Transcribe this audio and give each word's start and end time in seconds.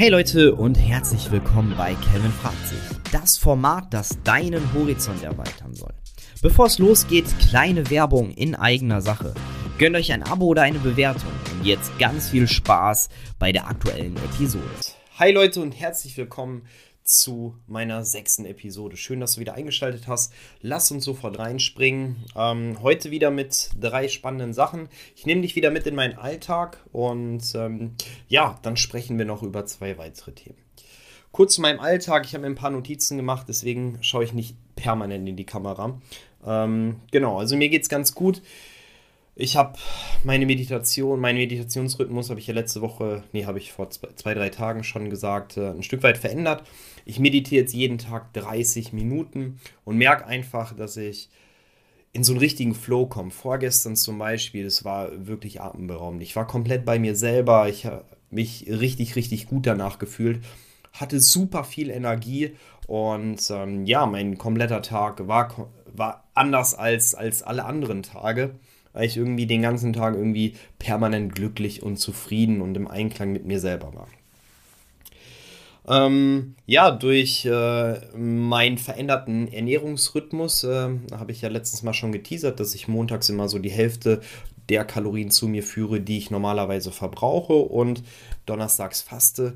Hey 0.00 0.08
Leute 0.08 0.54
und 0.54 0.76
herzlich 0.76 1.30
willkommen 1.30 1.74
bei 1.76 1.92
Kevin 1.92 2.32
fragt 2.32 2.66
sich. 2.66 2.78
Das 3.12 3.36
Format, 3.36 3.92
das 3.92 4.16
deinen 4.24 4.72
Horizont 4.72 5.22
erweitern 5.22 5.74
soll. 5.74 5.92
Bevor 6.40 6.68
es 6.68 6.78
losgeht, 6.78 7.26
kleine 7.38 7.90
Werbung 7.90 8.30
in 8.30 8.54
eigener 8.54 9.02
Sache. 9.02 9.34
Gönnt 9.76 9.94
euch 9.96 10.10
ein 10.10 10.22
Abo 10.22 10.46
oder 10.46 10.62
eine 10.62 10.78
Bewertung 10.78 11.30
und 11.52 11.66
jetzt 11.66 11.98
ganz 11.98 12.30
viel 12.30 12.48
Spaß 12.48 13.10
bei 13.38 13.52
der 13.52 13.68
aktuellen 13.68 14.16
Episode. 14.16 14.64
Hi 15.18 15.32
Leute 15.32 15.60
und 15.60 15.72
herzlich 15.72 16.16
willkommen 16.16 16.62
zu 17.10 17.56
meiner 17.66 18.04
sechsten 18.04 18.44
Episode. 18.44 18.96
Schön, 18.96 19.20
dass 19.20 19.34
du 19.34 19.40
wieder 19.40 19.54
eingeschaltet 19.54 20.06
hast. 20.06 20.32
Lass 20.60 20.90
uns 20.90 21.04
sofort 21.04 21.38
reinspringen. 21.38 22.24
Ähm, 22.36 22.80
heute 22.82 23.10
wieder 23.10 23.30
mit 23.30 23.70
drei 23.78 24.08
spannenden 24.08 24.54
Sachen. 24.54 24.88
Ich 25.16 25.26
nehme 25.26 25.42
dich 25.42 25.56
wieder 25.56 25.70
mit 25.70 25.86
in 25.86 25.96
meinen 25.96 26.16
Alltag 26.16 26.78
und 26.92 27.42
ähm, 27.54 27.96
ja, 28.28 28.58
dann 28.62 28.76
sprechen 28.76 29.18
wir 29.18 29.24
noch 29.24 29.42
über 29.42 29.66
zwei 29.66 29.98
weitere 29.98 30.32
Themen. 30.32 30.58
Kurz 31.32 31.54
zu 31.54 31.60
meinem 31.60 31.80
Alltag. 31.80 32.24
Ich 32.24 32.34
habe 32.34 32.42
mir 32.42 32.50
ein 32.50 32.56
paar 32.56 32.70
Notizen 32.70 33.16
gemacht, 33.16 33.46
deswegen 33.48 33.98
schaue 34.02 34.24
ich 34.24 34.32
nicht 34.32 34.56
permanent 34.76 35.28
in 35.28 35.36
die 35.36 35.46
Kamera. 35.46 36.00
Ähm, 36.46 36.96
genau, 37.10 37.38
also 37.38 37.56
mir 37.56 37.68
geht 37.68 37.82
es 37.82 37.88
ganz 37.88 38.14
gut. 38.14 38.40
Ich 39.40 39.56
habe 39.56 39.78
meine 40.22 40.44
Meditation, 40.44 41.18
meinen 41.18 41.38
Meditationsrhythmus 41.38 42.28
habe 42.28 42.38
ich 42.40 42.46
ja 42.46 42.52
letzte 42.52 42.82
Woche, 42.82 43.22
nee, 43.32 43.46
habe 43.46 43.58
ich 43.58 43.72
vor 43.72 43.88
zwei, 43.88 44.34
drei 44.34 44.50
Tagen 44.50 44.84
schon 44.84 45.08
gesagt, 45.08 45.56
äh, 45.56 45.70
ein 45.70 45.82
Stück 45.82 46.02
weit 46.02 46.18
verändert. 46.18 46.62
Ich 47.06 47.18
meditiere 47.18 47.62
jetzt 47.62 47.72
jeden 47.72 47.96
Tag 47.96 48.34
30 48.34 48.92
Minuten 48.92 49.58
und 49.84 49.96
merke 49.96 50.26
einfach, 50.26 50.76
dass 50.76 50.98
ich 50.98 51.30
in 52.12 52.22
so 52.22 52.32
einen 52.32 52.40
richtigen 52.40 52.74
Flow 52.74 53.06
komme. 53.06 53.30
Vorgestern 53.30 53.96
zum 53.96 54.18
Beispiel, 54.18 54.64
das 54.64 54.84
war 54.84 55.26
wirklich 55.26 55.62
atemberaubend. 55.62 56.22
Ich 56.22 56.36
war 56.36 56.46
komplett 56.46 56.84
bei 56.84 56.98
mir 56.98 57.16
selber. 57.16 57.66
Ich 57.68 57.86
habe 57.86 58.04
mich 58.28 58.66
richtig, 58.68 59.16
richtig 59.16 59.46
gut 59.46 59.66
danach 59.66 59.98
gefühlt. 59.98 60.44
Hatte 60.92 61.18
super 61.18 61.64
viel 61.64 61.88
Energie 61.88 62.56
und 62.86 63.40
ähm, 63.50 63.86
ja, 63.86 64.04
mein 64.04 64.36
kompletter 64.36 64.82
Tag 64.82 65.26
war, 65.28 65.70
war 65.86 66.28
anders 66.34 66.74
als, 66.74 67.14
als 67.14 67.42
alle 67.42 67.64
anderen 67.64 68.02
Tage 68.02 68.56
weil 68.92 69.06
ich 69.06 69.16
irgendwie 69.16 69.46
den 69.46 69.62
ganzen 69.62 69.92
Tag 69.92 70.14
irgendwie 70.14 70.54
permanent 70.78 71.34
glücklich 71.34 71.82
und 71.82 71.98
zufrieden 71.98 72.60
und 72.60 72.76
im 72.76 72.88
Einklang 72.88 73.32
mit 73.32 73.44
mir 73.44 73.60
selber 73.60 73.94
war. 73.94 74.08
Ähm, 75.88 76.54
ja, 76.66 76.90
durch 76.90 77.46
äh, 77.46 78.16
meinen 78.16 78.78
veränderten 78.78 79.50
Ernährungsrhythmus 79.52 80.64
äh, 80.64 80.90
habe 81.12 81.32
ich 81.32 81.40
ja 81.40 81.48
letztens 81.48 81.82
mal 81.82 81.94
schon 81.94 82.12
geteasert, 82.12 82.60
dass 82.60 82.74
ich 82.74 82.86
montags 82.86 83.28
immer 83.28 83.48
so 83.48 83.58
die 83.58 83.70
Hälfte 83.70 84.20
der 84.68 84.84
Kalorien 84.84 85.30
zu 85.30 85.48
mir 85.48 85.62
führe, 85.62 86.00
die 86.00 86.18
ich 86.18 86.30
normalerweise 86.30 86.92
verbrauche 86.92 87.54
und 87.54 88.04
donnerstags 88.46 89.00
faste, 89.00 89.54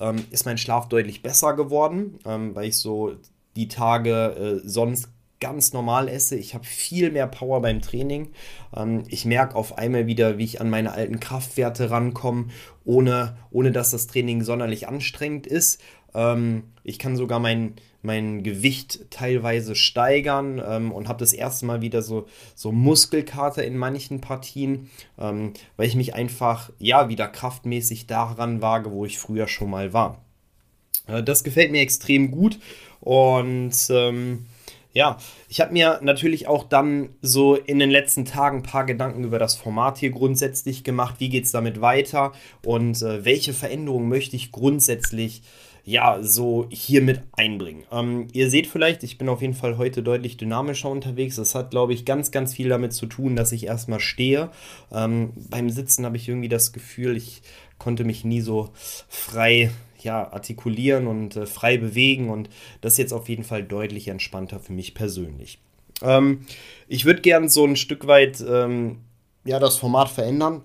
ähm, 0.00 0.24
ist 0.30 0.44
mein 0.44 0.58
Schlaf 0.58 0.88
deutlich 0.88 1.22
besser 1.22 1.54
geworden, 1.54 2.18
ähm, 2.26 2.54
weil 2.54 2.68
ich 2.68 2.76
so 2.76 3.14
die 3.56 3.68
Tage 3.68 4.60
äh, 4.64 4.68
sonst 4.68 5.08
ganz 5.40 5.72
normal 5.72 6.08
esse. 6.08 6.36
Ich 6.36 6.54
habe 6.54 6.64
viel 6.64 7.10
mehr 7.10 7.26
Power 7.26 7.60
beim 7.62 7.80
Training. 7.80 8.28
Ähm, 8.76 9.04
ich 9.08 9.24
merke 9.24 9.56
auf 9.56 9.78
einmal 9.78 10.06
wieder, 10.06 10.38
wie 10.38 10.44
ich 10.44 10.60
an 10.60 10.70
meine 10.70 10.92
alten 10.92 11.18
Kraftwerte 11.18 11.90
rankomme, 11.90 12.48
ohne, 12.84 13.36
ohne 13.50 13.72
dass 13.72 13.90
das 13.90 14.06
Training 14.06 14.42
sonderlich 14.42 14.86
anstrengend 14.86 15.46
ist. 15.46 15.80
Ähm, 16.14 16.64
ich 16.84 16.98
kann 16.98 17.16
sogar 17.16 17.38
mein, 17.38 17.74
mein 18.02 18.42
Gewicht 18.42 19.10
teilweise 19.10 19.74
steigern 19.74 20.62
ähm, 20.64 20.92
und 20.92 21.08
habe 21.08 21.18
das 21.18 21.32
erste 21.32 21.66
Mal 21.66 21.80
wieder 21.80 22.02
so, 22.02 22.26
so 22.54 22.72
Muskelkater 22.72 23.64
in 23.64 23.76
manchen 23.76 24.20
Partien, 24.20 24.90
ähm, 25.18 25.54
weil 25.76 25.88
ich 25.88 25.96
mich 25.96 26.14
einfach 26.14 26.70
ja 26.78 27.08
wieder 27.08 27.28
kraftmäßig 27.28 28.06
daran 28.06 28.60
wage, 28.60 28.92
wo 28.92 29.04
ich 29.04 29.18
früher 29.18 29.48
schon 29.48 29.70
mal 29.70 29.92
war. 29.92 30.22
Äh, 31.06 31.22
das 31.22 31.44
gefällt 31.44 31.72
mir 31.72 31.80
extrem 31.80 32.30
gut 32.30 32.58
und 33.00 33.74
ähm, 33.90 34.46
ja, 34.92 35.18
ich 35.48 35.60
habe 35.60 35.72
mir 35.72 36.00
natürlich 36.02 36.48
auch 36.48 36.64
dann 36.64 37.10
so 37.22 37.54
in 37.54 37.78
den 37.78 37.90
letzten 37.90 38.24
Tagen 38.24 38.58
ein 38.58 38.62
paar 38.62 38.84
Gedanken 38.84 39.24
über 39.24 39.38
das 39.38 39.54
Format 39.54 39.98
hier 39.98 40.10
grundsätzlich 40.10 40.82
gemacht. 40.82 41.16
Wie 41.18 41.28
geht 41.28 41.44
es 41.44 41.52
damit 41.52 41.80
weiter 41.80 42.32
und 42.64 43.00
äh, 43.02 43.24
welche 43.24 43.52
Veränderungen 43.52 44.08
möchte 44.08 44.34
ich 44.34 44.50
grundsätzlich 44.50 45.42
ja 45.84 46.18
so 46.22 46.66
hier 46.70 47.02
mit 47.02 47.22
einbringen? 47.32 47.84
Ähm, 47.92 48.26
ihr 48.32 48.50
seht 48.50 48.66
vielleicht, 48.66 49.04
ich 49.04 49.16
bin 49.16 49.28
auf 49.28 49.42
jeden 49.42 49.54
Fall 49.54 49.78
heute 49.78 50.02
deutlich 50.02 50.36
dynamischer 50.36 50.90
unterwegs. 50.90 51.36
Das 51.36 51.54
hat, 51.54 51.70
glaube 51.70 51.92
ich, 51.92 52.04
ganz, 52.04 52.32
ganz 52.32 52.54
viel 52.54 52.68
damit 52.68 52.92
zu 52.92 53.06
tun, 53.06 53.36
dass 53.36 53.52
ich 53.52 53.66
erstmal 53.66 54.00
stehe. 54.00 54.50
Ähm, 54.92 55.32
beim 55.48 55.70
Sitzen 55.70 56.04
habe 56.04 56.16
ich 56.16 56.28
irgendwie 56.28 56.48
das 56.48 56.72
Gefühl, 56.72 57.16
ich 57.16 57.42
konnte 57.78 58.02
mich 58.02 58.24
nie 58.24 58.40
so 58.40 58.70
frei 59.08 59.70
ja, 60.04 60.32
artikulieren 60.32 61.06
und 61.06 61.36
äh, 61.36 61.46
frei 61.46 61.76
bewegen 61.76 62.30
und 62.30 62.48
das 62.80 62.94
ist 62.94 62.98
jetzt 62.98 63.12
auf 63.12 63.28
jeden 63.28 63.44
Fall 63.44 63.62
deutlich 63.62 64.08
entspannter 64.08 64.60
für 64.60 64.72
mich 64.72 64.94
persönlich. 64.94 65.58
Ähm, 66.02 66.46
ich 66.88 67.04
würde 67.04 67.20
gern 67.20 67.48
so 67.48 67.64
ein 67.64 67.76
Stück 67.76 68.06
weit 68.06 68.42
ähm, 68.46 68.98
ja, 69.44 69.58
das 69.58 69.76
Format 69.76 70.08
verändern, 70.08 70.62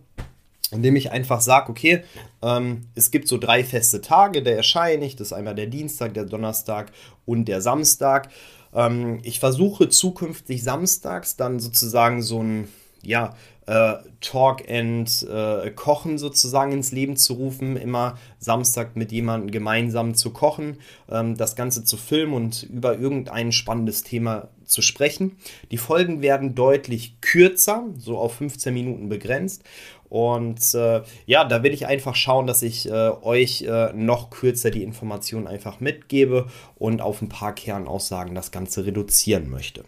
indem 0.71 0.95
ich 0.95 1.11
einfach 1.11 1.41
sage, 1.41 1.69
okay, 1.69 2.03
ähm, 2.41 2.87
es 2.95 3.11
gibt 3.11 3.27
so 3.27 3.37
drei 3.37 3.63
feste 3.63 4.01
Tage, 4.01 4.43
da 4.43 4.51
erscheine 4.51 5.05
ich, 5.05 5.15
das 5.15 5.27
ist 5.27 5.33
einmal 5.33 5.55
der 5.55 5.67
Dienstag, 5.67 6.13
der 6.13 6.25
Donnerstag 6.25 6.91
und 7.25 7.45
der 7.45 7.61
Samstag. 7.61 8.29
Ähm, 8.73 9.19
ich 9.23 9.39
versuche 9.39 9.89
zukünftig 9.89 10.63
samstags 10.63 11.35
dann 11.35 11.59
sozusagen 11.59 12.21
so 12.21 12.41
ein 12.41 12.67
ja, 13.05 13.35
äh, 13.67 13.95
Talk 14.21 14.69
and 14.69 15.27
äh, 15.29 15.71
Kochen 15.71 16.17
sozusagen 16.17 16.71
ins 16.71 16.91
Leben 16.91 17.17
zu 17.17 17.33
rufen, 17.33 17.77
immer 17.77 18.17
Samstag 18.39 18.95
mit 18.95 19.11
jemandem 19.11 19.51
gemeinsam 19.51 20.13
zu 20.13 20.31
kochen, 20.31 20.77
ähm, 21.09 21.35
das 21.35 21.55
Ganze 21.55 21.83
zu 21.83 21.97
filmen 21.97 22.33
und 22.33 22.63
über 22.63 22.97
irgendein 22.97 23.51
spannendes 23.51 24.03
Thema 24.03 24.49
zu 24.65 24.81
sprechen. 24.81 25.37
Die 25.71 25.77
Folgen 25.77 26.21
werden 26.21 26.55
deutlich 26.55 27.19
kürzer, 27.21 27.85
so 27.97 28.17
auf 28.17 28.35
15 28.35 28.73
Minuten 28.73 29.09
begrenzt. 29.09 29.63
Und 30.09 30.73
äh, 30.75 31.01
ja, 31.25 31.43
da 31.43 31.63
will 31.63 31.73
ich 31.73 31.87
einfach 31.87 32.15
schauen, 32.15 32.47
dass 32.47 32.61
ich 32.61 32.87
äh, 32.87 33.09
euch 33.21 33.63
äh, 33.63 33.91
noch 33.93 34.29
kürzer 34.29 34.69
die 34.69 34.83
Informationen 34.83 35.47
einfach 35.47 35.79
mitgebe 35.79 36.47
und 36.75 37.01
auf 37.01 37.21
ein 37.21 37.29
paar 37.29 37.53
Kernaussagen 37.53 38.35
das 38.35 38.51
Ganze 38.51 38.85
reduzieren 38.85 39.49
möchte. 39.49 39.83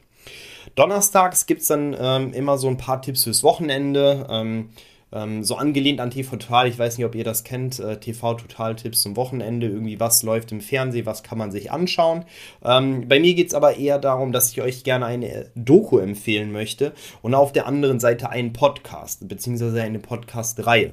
Donnerstags 0.76 1.46
gibt 1.46 1.62
es 1.62 1.68
dann 1.68 1.96
ähm, 2.00 2.34
immer 2.34 2.58
so 2.58 2.68
ein 2.68 2.78
paar 2.78 3.02
Tipps 3.02 3.24
fürs 3.24 3.44
Wochenende. 3.44 4.28
Ähm, 4.30 4.70
ähm, 5.12 5.44
so 5.44 5.56
angelehnt 5.56 6.02
an 6.02 6.12
TV 6.12 6.36
Total, 6.36 6.68
ich 6.68 6.78
weiß 6.78 6.98
nicht, 6.98 7.06
ob 7.06 7.16
ihr 7.16 7.24
das 7.24 7.44
kennt, 7.44 7.80
äh, 7.80 7.98
TV 7.98 8.34
Total 8.34 8.76
Tipps 8.76 9.02
zum 9.02 9.16
Wochenende, 9.16 9.68
irgendwie 9.68 10.00
was 10.00 10.22
läuft 10.24 10.52
im 10.52 10.60
Fernsehen, 10.60 11.06
was 11.06 11.24
kann 11.24 11.38
man 11.38 11.52
sich 11.52 11.72
anschauen. 11.72 12.26
Ähm, 12.64 13.08
bei 13.08 13.20
mir 13.20 13.34
geht 13.34 13.48
es 13.48 13.54
aber 13.54 13.78
eher 13.78 14.00
darum, 14.00 14.34
dass 14.34 14.52
ich 14.52 14.62
euch 14.62 14.84
gerne 14.84 15.06
eine 15.06 15.50
Doku 15.56 16.00
empfehlen 16.00 16.52
möchte 16.52 16.92
und 17.22 17.36
auf 17.36 17.54
der 17.54 17.68
anderen 17.68 18.00
Seite 18.00 18.30
einen 18.30 18.52
Podcast, 18.52 19.28
beziehungsweise 19.28 19.82
eine 19.82 20.00
Podcast-Reihe. 20.00 20.92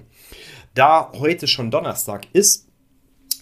Da 0.74 1.10
heute 1.18 1.48
schon 1.48 1.70
Donnerstag 1.70 2.26
ist, 2.32 2.63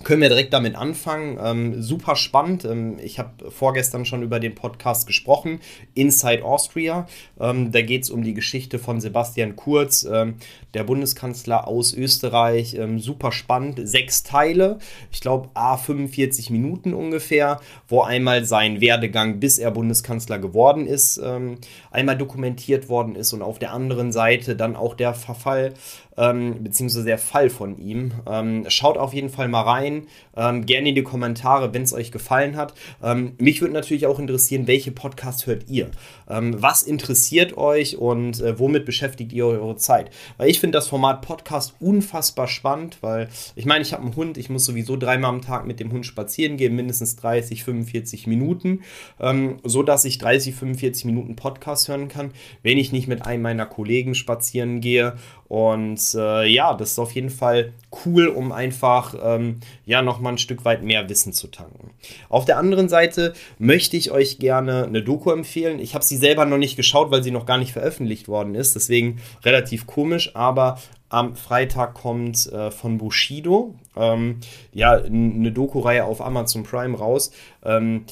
können 0.04 0.22
wir 0.22 0.28
direkt 0.28 0.52
damit 0.52 0.74
anfangen. 0.74 1.38
Ähm, 1.42 1.82
super 1.82 2.16
spannend. 2.16 2.64
Ähm, 2.64 2.98
ich 3.02 3.18
habe 3.18 3.50
vorgestern 3.50 4.04
schon 4.04 4.22
über 4.22 4.40
den 4.40 4.54
Podcast 4.54 5.06
gesprochen, 5.06 5.60
Inside 5.94 6.44
Austria. 6.44 7.06
Ähm, 7.40 7.72
da 7.72 7.82
geht 7.82 8.04
es 8.04 8.10
um 8.10 8.22
die 8.22 8.34
Geschichte 8.34 8.78
von 8.78 9.00
Sebastian 9.00 9.56
Kurz, 9.56 10.04
ähm, 10.04 10.34
der 10.74 10.84
Bundeskanzler 10.84 11.66
aus 11.66 11.94
Österreich. 11.94 12.74
Ähm, 12.74 12.98
super 12.98 13.32
spannend. 13.32 13.80
Sechs 13.84 14.22
Teile, 14.22 14.78
ich 15.10 15.20
glaube 15.20 15.50
A 15.54 15.76
45 15.76 16.50
Minuten 16.50 16.94
ungefähr, 16.94 17.60
wo 17.88 18.02
einmal 18.02 18.44
sein 18.44 18.80
Werdegang, 18.80 19.40
bis 19.40 19.58
er 19.58 19.70
Bundeskanzler 19.70 20.38
geworden 20.38 20.86
ist, 20.86 21.20
ähm, 21.22 21.58
einmal 21.90 22.16
dokumentiert 22.16 22.88
worden 22.88 23.16
ist 23.16 23.32
und 23.32 23.42
auf 23.42 23.58
der 23.58 23.72
anderen 23.72 24.12
Seite 24.12 24.56
dann 24.56 24.76
auch 24.76 24.94
der 24.94 25.14
Verfall 25.14 25.74
ähm, 26.16 26.62
beziehungsweise 26.62 27.04
der 27.04 27.18
Fall 27.18 27.50
von 27.50 27.78
ihm. 27.78 28.12
Ähm, 28.26 28.64
schaut 28.68 28.98
auf 28.98 29.14
jeden 29.14 29.30
Fall 29.30 29.48
mal 29.48 29.62
rein. 29.62 30.06
Ähm, 30.36 30.66
gerne 30.66 30.90
in 30.90 30.94
die 30.94 31.02
Kommentare, 31.02 31.72
wenn 31.74 31.82
es 31.82 31.92
euch 31.92 32.12
gefallen 32.12 32.56
hat. 32.56 32.74
Ähm, 33.02 33.32
mich 33.38 33.60
würde 33.60 33.74
natürlich 33.74 34.06
auch 34.06 34.18
interessieren, 34.18 34.66
welche 34.66 34.92
Podcasts 34.92 35.46
hört 35.46 35.68
ihr? 35.68 35.90
Ähm, 36.28 36.60
was 36.60 36.82
interessiert 36.82 37.56
euch 37.56 37.96
und 37.96 38.40
äh, 38.40 38.58
womit 38.58 38.84
beschäftigt 38.84 39.32
ihr 39.32 39.46
eure 39.46 39.76
Zeit? 39.76 40.10
Weil 40.36 40.50
ich 40.50 40.60
finde 40.60 40.78
das 40.78 40.88
Format 40.88 41.22
Podcast 41.22 41.74
unfassbar 41.80 42.48
spannend, 42.48 42.98
weil 43.00 43.28
ich 43.56 43.66
meine, 43.66 43.82
ich 43.82 43.92
habe 43.92 44.02
einen 44.02 44.16
Hund, 44.16 44.38
ich 44.38 44.50
muss 44.50 44.64
sowieso 44.64 44.96
dreimal 44.96 45.30
am 45.30 45.42
Tag 45.42 45.66
mit 45.66 45.80
dem 45.80 45.92
Hund 45.92 46.06
spazieren 46.06 46.56
gehen, 46.56 46.74
mindestens 46.74 47.16
30, 47.16 47.64
45 47.64 48.26
Minuten, 48.26 48.80
ähm, 49.20 49.58
so 49.64 49.82
dass 49.82 50.04
ich 50.04 50.18
30, 50.18 50.54
45 50.54 51.04
Minuten 51.04 51.36
Podcast 51.36 51.88
hören 51.88 52.08
kann, 52.08 52.32
wenn 52.62 52.78
ich 52.78 52.92
nicht 52.92 53.08
mit 53.08 53.26
einem 53.26 53.42
meiner 53.42 53.66
Kollegen 53.66 54.14
spazieren 54.14 54.80
gehe 54.80 55.14
Und 55.52 56.14
äh, 56.14 56.46
ja, 56.46 56.72
das 56.72 56.92
ist 56.92 56.98
auf 56.98 57.12
jeden 57.12 57.28
Fall 57.28 57.74
cool, 58.06 58.28
um 58.28 58.52
einfach 58.52 59.14
ähm, 59.22 59.60
ja 59.84 60.00
nochmal 60.00 60.32
ein 60.32 60.38
Stück 60.38 60.64
weit 60.64 60.82
mehr 60.82 61.10
Wissen 61.10 61.34
zu 61.34 61.46
tanken. 61.46 61.90
Auf 62.30 62.46
der 62.46 62.56
anderen 62.56 62.88
Seite 62.88 63.34
möchte 63.58 63.98
ich 63.98 64.12
euch 64.12 64.38
gerne 64.38 64.84
eine 64.84 65.02
Doku 65.02 65.30
empfehlen. 65.30 65.78
Ich 65.78 65.94
habe 65.94 66.06
sie 66.06 66.16
selber 66.16 66.46
noch 66.46 66.56
nicht 66.56 66.76
geschaut, 66.76 67.10
weil 67.10 67.22
sie 67.22 67.32
noch 67.32 67.44
gar 67.44 67.58
nicht 67.58 67.72
veröffentlicht 67.72 68.28
worden 68.28 68.54
ist. 68.54 68.76
Deswegen 68.76 69.20
relativ 69.44 69.86
komisch, 69.86 70.34
aber 70.34 70.78
am 71.10 71.36
Freitag 71.36 71.92
kommt 71.92 72.50
äh, 72.50 72.70
von 72.70 72.96
Bushido 72.96 73.74
ähm, 73.94 74.40
ja 74.72 74.92
eine 74.92 75.52
Doku-Reihe 75.52 76.06
auf 76.06 76.22
Amazon 76.22 76.62
Prime 76.62 76.96
raus. 76.96 77.30
Ähm, 77.62 78.06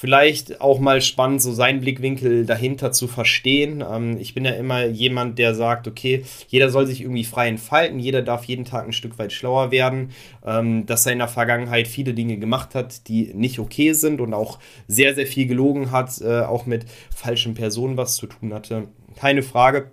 vielleicht 0.00 0.62
auch 0.62 0.80
mal 0.80 1.02
spannend, 1.02 1.42
so 1.42 1.52
seinen 1.52 1.82
Blickwinkel 1.82 2.46
dahinter 2.46 2.90
zu 2.90 3.06
verstehen. 3.06 3.84
Ähm, 3.86 4.16
ich 4.18 4.32
bin 4.32 4.46
ja 4.46 4.52
immer 4.52 4.86
jemand, 4.86 5.38
der 5.38 5.54
sagt, 5.54 5.86
okay, 5.86 6.24
jeder 6.48 6.70
soll 6.70 6.86
sich 6.86 7.02
irgendwie 7.02 7.24
frei 7.24 7.48
entfalten, 7.48 7.98
jeder 7.98 8.22
darf 8.22 8.44
jeden 8.44 8.64
Tag 8.64 8.86
ein 8.86 8.94
Stück 8.94 9.18
weit 9.18 9.30
schlauer 9.30 9.70
werden, 9.70 10.12
ähm, 10.42 10.86
dass 10.86 11.04
er 11.04 11.12
in 11.12 11.18
der 11.18 11.28
Vergangenheit 11.28 11.86
viele 11.86 12.14
Dinge 12.14 12.38
gemacht 12.38 12.74
hat, 12.74 13.08
die 13.08 13.34
nicht 13.34 13.58
okay 13.58 13.92
sind 13.92 14.22
und 14.22 14.32
auch 14.32 14.58
sehr, 14.88 15.14
sehr 15.14 15.26
viel 15.26 15.46
gelogen 15.46 15.90
hat, 15.90 16.18
äh, 16.22 16.40
auch 16.40 16.64
mit 16.64 16.86
falschen 17.14 17.52
Personen 17.52 17.98
was 17.98 18.16
zu 18.16 18.26
tun 18.26 18.54
hatte. 18.54 18.88
Keine 19.16 19.42
Frage. 19.42 19.90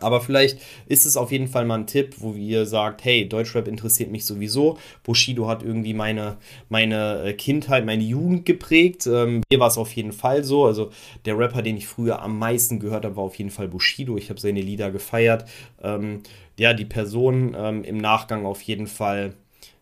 Aber 0.00 0.20
vielleicht 0.20 0.58
ist 0.86 1.06
es 1.06 1.16
auf 1.16 1.30
jeden 1.30 1.46
Fall 1.46 1.64
mal 1.64 1.78
ein 1.78 1.86
Tipp, 1.86 2.16
wo 2.18 2.32
ihr 2.32 2.66
sagt, 2.66 3.04
hey, 3.04 3.28
Deutschrap 3.28 3.68
interessiert 3.68 4.10
mich 4.10 4.24
sowieso. 4.24 4.76
Bushido 5.04 5.46
hat 5.46 5.62
irgendwie 5.62 5.94
meine, 5.94 6.36
meine 6.68 7.22
äh, 7.22 7.32
Kindheit, 7.32 7.86
meine 7.86 8.02
Jugend 8.02 8.44
geprägt. 8.44 9.06
Ähm, 9.06 9.42
mir 9.50 9.60
war 9.60 9.68
es 9.68 9.78
auf 9.78 9.92
jeden 9.92 10.12
Fall 10.12 10.42
so. 10.42 10.64
Also 10.64 10.90
der 11.26 11.38
Rapper, 11.38 11.62
den 11.62 11.76
ich 11.76 11.86
früher 11.86 12.20
am 12.22 12.38
meisten 12.38 12.80
gehört 12.80 13.04
habe, 13.04 13.16
war 13.16 13.24
auf 13.24 13.36
jeden 13.36 13.50
Fall 13.50 13.68
Bushido. 13.68 14.16
Ich 14.16 14.30
habe 14.30 14.40
seine 14.40 14.60
Lieder 14.60 14.90
gefeiert. 14.90 15.48
Ähm, 15.80 16.22
ja, 16.58 16.74
die 16.74 16.84
Person 16.84 17.54
ähm, 17.56 17.84
im 17.84 17.98
Nachgang 17.98 18.46
auf 18.46 18.62
jeden 18.62 18.88
Fall 18.88 19.34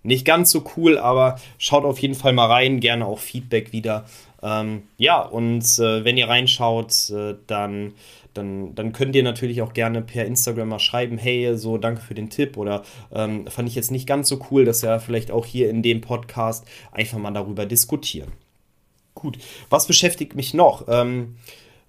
nicht 0.03 0.25
ganz 0.27 0.51
so 0.51 0.65
cool, 0.77 0.99
aber 0.99 1.37
schaut 1.59 1.85
auf 1.85 1.99
jeden 1.99 2.15
Fall 2.15 2.33
mal 2.33 2.47
rein. 2.47 2.81
Gerne 2.81 3.07
auch 3.07 3.19
Feedback 3.19 3.73
wieder. 3.73 4.05
Ähm, 4.43 4.83
ja, 4.97 5.21
und 5.23 5.63
äh, 5.79 6.05
wenn 6.05 6.17
ihr 6.17 6.29
reinschaut, 6.29 7.11
äh, 7.11 7.37
dann 7.47 7.95
dann, 8.35 8.75
dann 8.75 8.93
könnt 8.93 9.15
ihr 9.15 9.23
natürlich 9.23 9.63
auch 9.63 9.73
gerne 9.73 10.03
per 10.03 10.25
Instagram 10.25 10.69
mal 10.69 10.79
schreiben, 10.79 11.19
hey, 11.19 11.57
so 11.57 11.79
danke 11.79 12.01
für 12.01 12.15
den 12.15 12.31
Tipp 12.31 12.57
oder 12.57 12.83
ähm, 13.13 13.47
fand 13.47 13.69
ich 13.69 13.75
jetzt 13.75 13.91
nicht 13.91 14.07
ganz 14.07 14.29
so 14.29 14.41
cool, 14.51 14.65
dass 14.65 14.83
wir 14.83 15.01
vielleicht 15.01 15.31
auch 15.31 15.47
hier 15.47 15.69
in 15.71 15.83
dem 15.83 16.01
Podcast 16.01 16.67
einfach 16.93 17.19
mal 17.19 17.33
darüber 17.33 17.67
diskutieren. 17.67 18.33
Gut, 19.15 19.39
was 19.69 19.87
beschäftigt 19.87 20.35
mich 20.35 20.55
noch? 20.55 20.87
Ähm, 20.89 21.37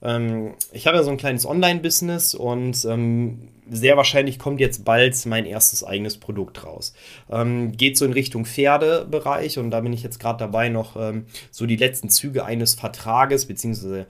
ähm, 0.03 0.53
ich 0.71 0.85
habe 0.85 0.97
ja 0.97 1.03
so 1.03 1.11
ein 1.11 1.17
kleines 1.17 1.45
Online-Business 1.45 2.35
und 2.35 2.85
ähm, 2.85 3.49
sehr 3.69 3.95
wahrscheinlich 3.95 4.37
kommt 4.37 4.59
jetzt 4.59 4.83
bald 4.83 5.25
mein 5.25 5.45
erstes 5.45 5.83
eigenes 5.83 6.17
Produkt 6.17 6.65
raus. 6.65 6.93
Ähm, 7.31 7.71
geht 7.71 7.97
so 7.97 8.05
in 8.05 8.13
Richtung 8.13 8.45
Pferdebereich 8.45 9.57
und 9.57 9.71
da 9.71 9.79
bin 9.79 9.93
ich 9.93 10.03
jetzt 10.03 10.19
gerade 10.19 10.39
dabei, 10.39 10.69
noch 10.69 10.97
ähm, 10.97 11.25
so 11.49 11.65
die 11.65 11.77
letzten 11.77 12.09
Züge 12.09 12.43
eines 12.45 12.75
Vertrages 12.75 13.45
beziehungsweise 13.45 14.05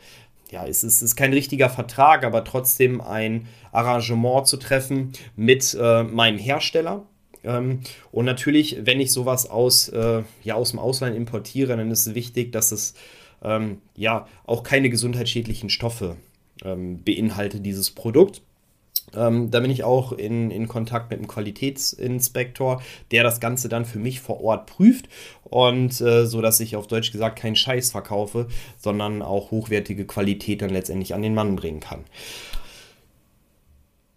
ja, 0.49 0.67
es 0.67 0.83
ist, 0.83 1.01
ist 1.01 1.15
kein 1.15 1.33
richtiger 1.33 1.69
Vertrag, 1.69 2.23
aber 2.23 2.43
trotzdem 2.43 3.01
ein 3.01 3.47
Arrangement 3.71 4.47
zu 4.47 4.57
treffen 4.57 5.13
mit 5.35 5.75
äh, 5.79 6.03
meinem 6.03 6.37
Hersteller. 6.37 7.07
Ähm, 7.43 7.81
und 8.11 8.25
natürlich, 8.25 8.77
wenn 8.83 8.99
ich 8.99 9.11
sowas 9.11 9.49
aus, 9.49 9.89
äh, 9.89 10.21
ja, 10.43 10.55
aus 10.55 10.69
dem 10.71 10.79
Ausland 10.79 11.15
importiere, 11.15 11.75
dann 11.75 11.89
ist 11.91 12.07
es 12.07 12.15
wichtig, 12.15 12.51
dass 12.51 12.71
es 12.71 12.93
ähm, 13.43 13.81
ja 13.95 14.27
auch 14.45 14.63
keine 14.63 14.89
gesundheitsschädlichen 14.89 15.69
Stoffe 15.69 16.17
ähm, 16.63 17.03
beinhaltet, 17.03 17.65
dieses 17.65 17.91
Produkt. 17.91 18.41
Ähm, 19.15 19.51
da 19.51 19.59
bin 19.59 19.69
ich 19.69 19.83
auch 19.83 20.11
in, 20.11 20.49
in 20.49 20.67
Kontakt 20.67 21.11
mit 21.11 21.19
einem 21.19 21.27
Qualitätsinspektor, 21.27 22.81
der 23.11 23.23
das 23.23 23.39
Ganze 23.39 23.69
dann 23.69 23.85
für 23.85 23.99
mich 23.99 24.21
vor 24.21 24.41
Ort 24.41 24.65
prüft 24.65 25.07
und 25.43 25.99
äh, 26.01 26.25
so 26.25 26.41
dass 26.41 26.59
ich 26.59 26.75
auf 26.75 26.87
Deutsch 26.87 27.11
gesagt 27.11 27.37
keinen 27.37 27.55
Scheiß 27.55 27.91
verkaufe, 27.91 28.47
sondern 28.77 29.21
auch 29.21 29.51
hochwertige 29.51 30.05
Qualität 30.05 30.61
dann 30.61 30.71
letztendlich 30.71 31.13
an 31.13 31.21
den 31.21 31.35
Mann 31.35 31.55
bringen 31.55 31.79
kann. 31.79 32.05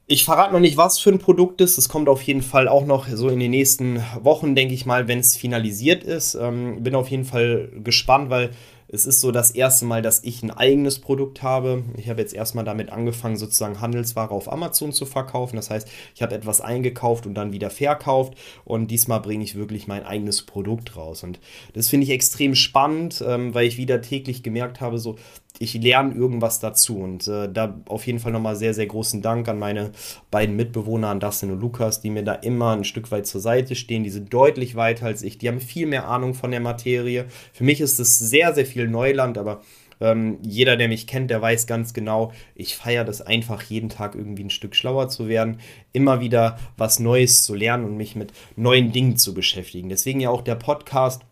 Ich 0.09 0.25
verrate 0.25 0.53
noch 0.53 0.61
nicht, 0.61 0.77
was 0.77 1.01
für 1.01 1.11
ein 1.11 1.19
Produkt 1.19 1.61
ist. 1.61 1.79
Es 1.79 1.89
kommt 1.89 2.09
auf 2.09 2.23
jeden 2.23 2.43
Fall 2.43 2.69
auch 2.69 2.87
noch 2.87 3.09
so 3.09 3.29
in 3.29 3.41
den 3.41 3.51
nächsten 3.51 4.01
Wochen, 4.23 4.55
denke 4.55 4.73
ich 4.73 4.87
mal, 4.87 5.09
wenn 5.09 5.19
es 5.19 5.37
finalisiert 5.37 6.05
ist. 6.05 6.37
Ähm, 6.37 6.85
bin 6.85 6.95
auf 6.95 7.11
jeden 7.11 7.25
Fall 7.25 7.73
gespannt, 7.83 8.31
weil 8.31 8.51
es 8.89 9.07
ist 9.07 9.21
so 9.21 9.33
das 9.33 9.51
erste 9.51 9.85
Mal, 9.85 10.03
dass 10.03 10.23
ich 10.23 10.43
ein 10.43 10.51
eigenes 10.51 10.99
Produkt 10.99 11.43
habe. 11.43 11.83
Ich 11.97 12.09
habe 12.09 12.21
jetzt 12.21 12.35
erstmal 12.35 12.65
damit 12.65 12.91
angefangen, 12.91 13.37
sozusagen 13.37 13.81
Handelsware 13.81 14.31
auf 14.31 14.51
Amazon 14.51 14.93
zu 14.93 15.07
verkaufen. 15.07 15.57
Das 15.57 15.71
heißt, 15.71 15.89
ich 16.15 16.23
habe 16.23 16.35
etwas 16.35 16.61
eingekauft 16.61 17.27
und 17.27 17.35
dann 17.35 17.53
wieder 17.53 17.71
verkauft. 17.71 18.35
Und 18.65 18.91
diesmal 18.91 19.21
bringe 19.21 19.45
ich 19.45 19.57
wirklich 19.57 19.89
mein 19.89 20.05
eigenes 20.05 20.43
Produkt 20.43 20.97
raus. 20.97 21.25
Und 21.25 21.41
das 21.75 21.89
finde 21.89 22.05
ich 22.05 22.11
extrem 22.11 22.55
spannend, 22.55 23.23
ähm, 23.27 23.55
weil 23.55 23.67
ich 23.67 23.77
wieder 23.77 24.01
täglich 24.03 24.43
gemerkt 24.43 24.81
habe, 24.81 24.99
so, 24.99 25.17
ich 25.59 25.75
lerne 25.75 26.15
irgendwas 26.15 26.61
dazu. 26.61 26.99
Und 26.99 27.27
äh, 27.29 27.51
da 27.51 27.81
auf 27.87 28.07
jeden 28.07 28.19
Fall 28.19 28.33
nochmal 28.33 28.57
sehr, 28.57 28.75
sehr 28.75 28.87
großen 28.87 29.23
Dank 29.23 29.49
an 29.49 29.59
meine 29.59 29.93
beiden 30.31 30.57
Mitbewohner, 30.57 31.09
an 31.09 31.21
Dustin 31.21 31.51
und 31.51 31.61
Lukas, 31.61 32.01
die 32.01 32.11
mir 32.11 32.23
da 32.23 32.35
immer 32.35 32.73
ein 32.73 32.85
Stück 32.85 33.11
weit 33.11 33.27
zur 33.27 33.41
Seite 33.41 33.75
stehen. 33.75 34.05
Die 34.05 34.11
sind 34.11 34.33
deutlich 34.33 34.77
weiter 34.77 35.07
als 35.07 35.23
ich. 35.23 35.39
Die 35.39 35.49
haben 35.49 35.61
viel 35.61 35.87
mehr 35.87 36.09
Ahnung 36.09 36.35
von 36.35 36.51
der 36.51 36.61
Materie. 36.61 37.27
Für 37.53 37.65
mich 37.65 37.81
ist 37.81 37.99
es 37.99 38.19
sehr, 38.19 38.55
sehr 38.55 38.67
viel 38.67 38.89
Neuland, 38.89 39.39
aber 39.39 39.61
ähm, 40.01 40.39
jeder, 40.43 40.77
der 40.77 40.89
mich 40.89 41.07
kennt, 41.07 41.31
der 41.31 41.41
weiß 41.41 41.67
ganz 41.67 41.95
genau, 41.95 42.33
ich 42.55 42.77
feiere 42.77 43.05
das 43.05 43.23
einfach 43.23 43.63
jeden 43.63 43.89
Tag 43.89 44.15
irgendwie 44.15 44.45
ein 44.45 44.51
Stück 44.51 44.75
schlauer 44.75 45.09
zu 45.09 45.29
werden, 45.29 45.61
immer 45.93 46.21
wieder 46.21 46.59
was 46.77 46.99
Neues 46.99 47.43
zu 47.43 47.55
lernen 47.55 47.85
und 47.85 47.97
mich 47.97 48.17
mit 48.17 48.33
neuen 48.57 48.93
Dingen 48.93 49.17
zu 49.17 49.33
beschäftigen. 49.33 49.89
Deswegen 49.89 50.21
ja 50.21 50.31
auch 50.31 50.43
der 50.43 50.57
Podcast 50.57 51.23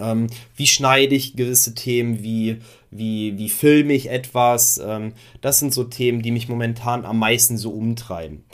ähm, 0.00 0.28
wie 0.56 0.66
schneide 0.66 1.14
ich 1.14 1.36
gewisse 1.36 1.74
Themen? 1.74 2.22
Wie, 2.22 2.58
wie, 2.90 3.36
wie 3.38 3.48
filme 3.48 3.92
ich 3.92 4.10
etwas? 4.10 4.78
Ähm, 4.78 5.12
das 5.40 5.58
sind 5.58 5.74
so 5.74 5.84
Themen, 5.84 6.22
die 6.22 6.30
mich 6.30 6.48
momentan 6.48 7.04
am 7.04 7.18
meisten 7.18 7.58
so 7.58 7.70
umtreiben. 7.70 8.44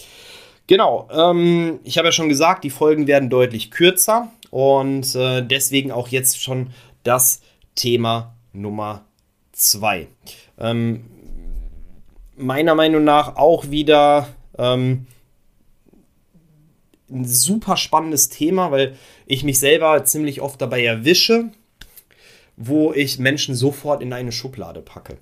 Genau, 0.66 1.08
ähm, 1.12 1.80
ich 1.84 1.98
habe 1.98 2.08
ja 2.08 2.12
schon 2.12 2.28
gesagt, 2.28 2.64
die 2.64 2.70
Folgen 2.70 3.06
werden 3.06 3.28
deutlich 3.28 3.70
kürzer 3.70 4.32
und 4.50 5.14
äh, 5.14 5.42
deswegen 5.42 5.92
auch 5.92 6.08
jetzt 6.08 6.42
schon 6.42 6.70
das 7.02 7.42
Thema 7.74 8.34
Nummer 8.52 9.04
2. 9.52 10.06
Ähm, 10.58 11.04
meiner 12.36 12.74
Meinung 12.74 13.04
nach 13.04 13.36
auch 13.36 13.70
wieder 13.70 14.28
ähm, 14.58 15.06
ein 17.14 17.24
super 17.24 17.76
spannendes 17.76 18.28
Thema, 18.28 18.70
weil 18.70 18.96
ich 19.26 19.44
mich 19.44 19.58
selber 19.58 20.04
ziemlich 20.04 20.40
oft 20.40 20.60
dabei 20.60 20.84
erwische, 20.84 21.50
wo 22.56 22.92
ich 22.92 23.18
Menschen 23.18 23.54
sofort 23.54 24.02
in 24.02 24.12
eine 24.12 24.32
Schublade 24.32 24.82
packe. 24.82 25.18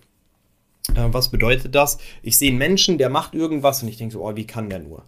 Äh, 0.95 1.09
was 1.13 1.31
bedeutet 1.31 1.75
das? 1.75 1.99
Ich 2.23 2.37
sehe 2.37 2.51
einen 2.51 2.59
Menschen, 2.59 2.99
der 2.99 3.09
macht 3.09 3.35
irgendwas 3.35 3.83
und 3.83 3.89
ich 3.89 3.97
denke 3.97 4.15
so, 4.15 4.27
oh, 4.27 4.37
wie 4.37 4.47
kann 4.47 4.71
der 4.71 4.81
nur? 4.81 5.05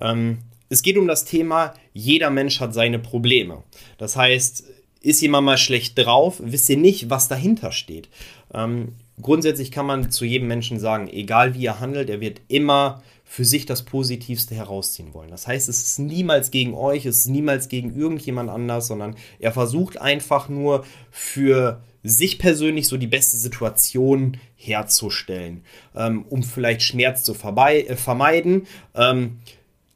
Ähm, 0.00 0.38
es 0.68 0.82
geht 0.82 0.98
um 0.98 1.08
das 1.08 1.24
Thema, 1.24 1.74
jeder 1.94 2.30
Mensch 2.30 2.60
hat 2.60 2.74
seine 2.74 2.98
Probleme. 2.98 3.62
Das 3.96 4.16
heißt, 4.16 4.64
ist 5.00 5.22
jemand 5.22 5.46
mal 5.46 5.58
schlecht 5.58 5.96
drauf, 5.98 6.36
wisst 6.40 6.68
ihr 6.68 6.76
nicht, 6.76 7.08
was 7.08 7.28
dahinter 7.28 7.72
steht. 7.72 8.08
Ähm, 8.52 8.94
grundsätzlich 9.22 9.70
kann 9.70 9.86
man 9.86 10.10
zu 10.10 10.24
jedem 10.24 10.48
Menschen 10.48 10.78
sagen, 10.78 11.08
egal 11.08 11.54
wie 11.54 11.66
er 11.66 11.80
handelt, 11.80 12.10
er 12.10 12.20
wird 12.20 12.40
immer 12.48 13.02
für 13.24 13.44
sich 13.44 13.66
das 13.66 13.82
Positivste 13.82 14.54
herausziehen 14.54 15.12
wollen. 15.12 15.30
Das 15.30 15.46
heißt, 15.46 15.68
es 15.68 15.82
ist 15.82 15.98
niemals 15.98 16.50
gegen 16.50 16.74
euch, 16.74 17.04
es 17.04 17.20
ist 17.20 17.28
niemals 17.28 17.68
gegen 17.68 17.94
irgendjemand 17.94 18.48
anders, 18.48 18.86
sondern 18.86 19.16
er 19.38 19.52
versucht 19.52 20.00
einfach 20.00 20.48
nur 20.48 20.84
für 21.10 21.82
sich 22.02 22.38
persönlich 22.38 22.88
so 22.88 22.96
die 22.96 23.06
beste 23.06 23.36
Situation 23.36 24.38
herzustellen, 24.56 25.62
ähm, 25.94 26.24
um 26.28 26.42
vielleicht 26.42 26.82
Schmerz 26.82 27.22
zu 27.24 27.34
äh, 27.34 27.96
vermeiden. 27.96 28.66
Ähm, 28.94 29.38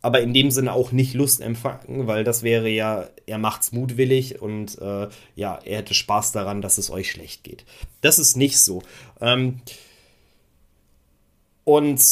aber 0.02 0.20
in 0.20 0.34
dem 0.34 0.50
Sinne 0.50 0.72
auch 0.72 0.90
nicht 0.90 1.14
Lust 1.14 1.40
empfangen, 1.40 2.08
weil 2.08 2.24
das 2.24 2.42
wäre 2.42 2.68
ja, 2.68 3.08
er 3.26 3.38
macht's 3.38 3.72
mutwillig 3.72 4.42
und 4.42 4.78
äh, 4.80 5.08
ja, 5.36 5.58
er 5.64 5.78
hätte 5.78 5.94
Spaß 5.94 6.32
daran, 6.32 6.60
dass 6.60 6.76
es 6.76 6.90
euch 6.90 7.10
schlecht 7.10 7.44
geht. 7.44 7.64
Das 8.00 8.18
ist 8.18 8.36
nicht 8.36 8.58
so. 8.58 8.82
Ähm, 9.20 9.60
und 11.64 12.02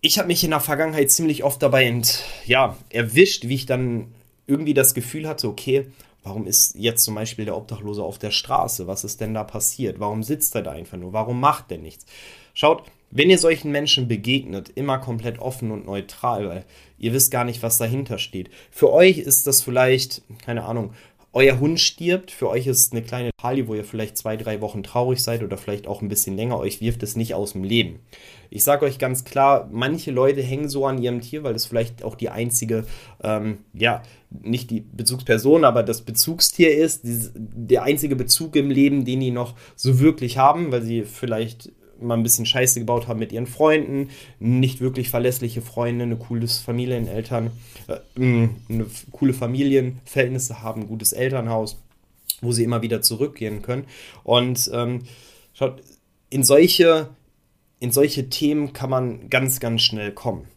ich 0.00 0.18
habe 0.18 0.28
mich 0.28 0.42
in 0.42 0.50
der 0.50 0.60
Vergangenheit 0.60 1.12
ziemlich 1.12 1.44
oft 1.44 1.62
dabei 1.62 1.86
ent, 1.86 2.24
ja, 2.44 2.76
erwischt, 2.90 3.48
wie 3.48 3.54
ich 3.54 3.66
dann 3.66 4.12
irgendwie 4.46 4.74
das 4.74 4.94
Gefühl 4.94 5.28
hatte, 5.28 5.48
okay, 5.48 5.86
warum 6.24 6.46
ist 6.46 6.74
jetzt 6.76 7.04
zum 7.04 7.14
Beispiel 7.14 7.44
der 7.44 7.56
Obdachlose 7.56 8.02
auf 8.02 8.18
der 8.18 8.32
Straße? 8.32 8.86
Was 8.88 9.04
ist 9.04 9.20
denn 9.20 9.32
da 9.32 9.44
passiert? 9.44 10.00
Warum 10.00 10.22
sitzt 10.24 10.54
er 10.56 10.62
da 10.62 10.72
einfach 10.72 10.98
nur? 10.98 11.12
Warum 11.12 11.38
macht 11.38 11.70
der 11.70 11.78
nichts? 11.78 12.04
Schaut, 12.52 12.82
wenn 13.14 13.30
ihr 13.30 13.38
solchen 13.38 13.70
Menschen 13.70 14.08
begegnet, 14.08 14.70
immer 14.74 14.98
komplett 14.98 15.38
offen 15.38 15.70
und 15.70 15.86
neutral, 15.86 16.48
weil 16.48 16.64
ihr 16.98 17.12
wisst 17.12 17.30
gar 17.30 17.44
nicht, 17.44 17.62
was 17.62 17.78
dahinter 17.78 18.18
steht. 18.18 18.50
Für 18.70 18.92
euch 18.92 19.18
ist 19.18 19.46
das 19.46 19.62
vielleicht, 19.62 20.22
keine 20.44 20.64
Ahnung, 20.64 20.92
euer 21.32 21.58
Hund 21.58 21.80
stirbt, 21.80 22.30
für 22.30 22.48
euch 22.48 22.66
ist 22.66 22.92
eine 22.92 23.02
kleine 23.02 23.30
Talie, 23.40 23.66
wo 23.66 23.74
ihr 23.74 23.84
vielleicht 23.84 24.16
zwei, 24.16 24.36
drei 24.36 24.60
Wochen 24.60 24.82
traurig 24.82 25.20
seid 25.20 25.42
oder 25.42 25.56
vielleicht 25.56 25.86
auch 25.86 26.02
ein 26.02 26.08
bisschen 26.08 26.36
länger, 26.36 26.58
euch 26.58 26.80
wirft 26.80 27.02
es 27.02 27.16
nicht 27.16 27.34
aus 27.34 27.52
dem 27.52 27.64
Leben. 27.64 28.00
Ich 28.50 28.62
sage 28.62 28.84
euch 28.84 28.98
ganz 28.98 29.24
klar, 29.24 29.68
manche 29.72 30.12
Leute 30.12 30.42
hängen 30.42 30.68
so 30.68 30.86
an 30.86 31.02
ihrem 31.02 31.20
Tier, 31.20 31.42
weil 31.42 31.54
es 31.54 31.66
vielleicht 31.66 32.04
auch 32.04 32.14
die 32.14 32.30
einzige, 32.30 32.84
ähm, 33.22 33.58
ja, 33.74 34.02
nicht 34.30 34.70
die 34.70 34.80
Bezugsperson, 34.80 35.64
aber 35.64 35.82
das 35.82 36.02
Bezugstier 36.02 36.76
ist, 36.76 37.04
die, 37.04 37.18
der 37.34 37.84
einzige 37.84 38.14
Bezug 38.16 38.54
im 38.54 38.70
Leben, 38.70 39.04
den 39.04 39.20
die 39.20 39.30
noch 39.30 39.54
so 39.74 39.98
wirklich 40.00 40.38
haben, 40.38 40.70
weil 40.70 40.82
sie 40.82 41.02
vielleicht 41.02 41.72
mal 42.00 42.14
ein 42.14 42.22
bisschen 42.22 42.46
Scheiße 42.46 42.80
gebaut 42.80 43.08
haben 43.08 43.18
mit 43.18 43.32
ihren 43.32 43.46
Freunden, 43.46 44.10
nicht 44.38 44.80
wirklich 44.80 45.10
verlässliche 45.10 45.62
Freunde, 45.62 46.04
eine 46.04 46.16
cooles 46.16 46.58
Familieneltern, 46.58 47.50
äh, 47.88 48.20
mm, 48.20 48.56
eine 48.68 48.86
coole 49.12 49.34
Familienverhältnisse 49.34 50.62
haben, 50.62 50.82
ein 50.82 50.88
gutes 50.88 51.12
Elternhaus, 51.12 51.80
wo 52.40 52.52
sie 52.52 52.64
immer 52.64 52.82
wieder 52.82 53.02
zurückgehen 53.02 53.62
können. 53.62 53.84
Und 54.22 54.70
ähm, 54.72 55.02
schaut, 55.52 55.82
in 56.30 56.44
solche, 56.44 57.08
in 57.80 57.92
solche 57.92 58.28
Themen 58.28 58.72
kann 58.72 58.90
man 58.90 59.30
ganz, 59.30 59.60
ganz 59.60 59.82
schnell 59.82 60.12
kommen. 60.12 60.48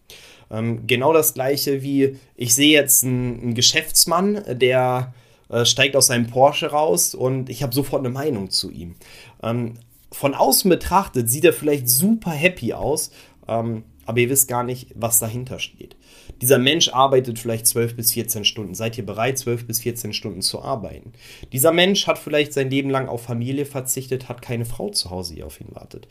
Ähm, 0.49 0.87
genau 0.87 1.13
das 1.13 1.33
gleiche 1.33 1.83
wie, 1.83 2.17
ich 2.35 2.55
sehe 2.55 2.71
jetzt 2.71 3.03
einen, 3.03 3.41
einen 3.41 3.53
Geschäftsmann, 3.53 4.43
der 4.47 5.13
äh, 5.49 5.65
steigt 5.65 5.95
aus 5.95 6.07
seinem 6.07 6.27
Porsche 6.27 6.67
raus 6.67 7.15
und 7.15 7.49
ich 7.49 7.63
habe 7.63 7.73
sofort 7.73 8.01
eine 8.01 8.09
Meinung 8.13 8.49
zu 8.49 8.69
ihm. 8.71 8.95
Ähm, 9.43 9.75
von 10.11 10.33
außen 10.33 10.69
betrachtet 10.69 11.29
sieht 11.29 11.45
er 11.45 11.53
vielleicht 11.53 11.89
super 11.89 12.31
happy 12.31 12.73
aus, 12.73 13.11
ähm, 13.47 13.83
aber 14.05 14.19
ihr 14.19 14.29
wisst 14.29 14.47
gar 14.47 14.63
nicht, 14.63 14.93
was 14.95 15.19
dahinter 15.19 15.59
steht. 15.59 15.97
Dieser 16.41 16.59
Mensch 16.59 16.89
arbeitet 16.89 17.39
vielleicht 17.39 17.67
12 17.67 17.95
bis 17.95 18.13
14 18.13 18.45
Stunden. 18.45 18.73
Seid 18.73 18.97
ihr 18.97 19.05
bereit, 19.05 19.37
12 19.37 19.67
bis 19.67 19.81
14 19.81 20.13
Stunden 20.13 20.41
zu 20.41 20.61
arbeiten? 20.61 21.11
Dieser 21.51 21.73
Mensch 21.73 22.07
hat 22.07 22.17
vielleicht 22.17 22.53
sein 22.53 22.69
Leben 22.69 22.89
lang 22.89 23.09
auf 23.09 23.23
Familie 23.23 23.65
verzichtet, 23.65 24.29
hat 24.29 24.41
keine 24.41 24.65
Frau 24.65 24.89
zu 24.89 25.09
Hause, 25.09 25.35
die 25.35 25.43
auf 25.43 25.59
ihn 25.59 25.73
wartet. 25.75 26.07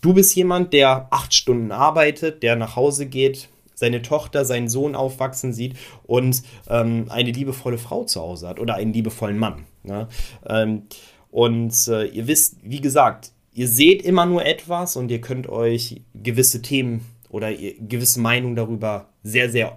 Du 0.00 0.14
bist 0.14 0.34
jemand, 0.36 0.72
der 0.72 1.08
8 1.10 1.34
Stunden 1.34 1.72
arbeitet, 1.72 2.42
der 2.42 2.56
nach 2.56 2.76
Hause 2.76 3.06
geht, 3.06 3.48
seine 3.74 4.02
Tochter, 4.02 4.44
seinen 4.44 4.68
Sohn 4.68 4.94
aufwachsen 4.94 5.52
sieht 5.52 5.76
und 6.04 6.42
ähm, 6.68 7.06
eine 7.08 7.32
liebevolle 7.32 7.78
Frau 7.78 8.04
zu 8.04 8.20
Hause 8.20 8.46
hat 8.46 8.60
oder 8.60 8.74
einen 8.74 8.92
liebevollen 8.92 9.38
Mann. 9.38 9.64
Ne? 9.82 10.06
Ähm, 10.46 10.82
und 11.30 11.88
äh, 11.88 12.04
ihr 12.04 12.28
wisst, 12.28 12.56
wie 12.62 12.80
gesagt, 12.80 13.32
ihr 13.60 13.68
seht 13.68 14.00
immer 14.00 14.24
nur 14.24 14.46
etwas 14.46 14.96
und 14.96 15.10
ihr 15.10 15.20
könnt 15.20 15.46
euch 15.46 16.00
gewisse 16.14 16.62
Themen 16.62 17.04
oder 17.28 17.52
gewisse 17.52 18.18
Meinungen 18.18 18.56
darüber 18.56 19.10
sehr, 19.22 19.50
sehr 19.50 19.76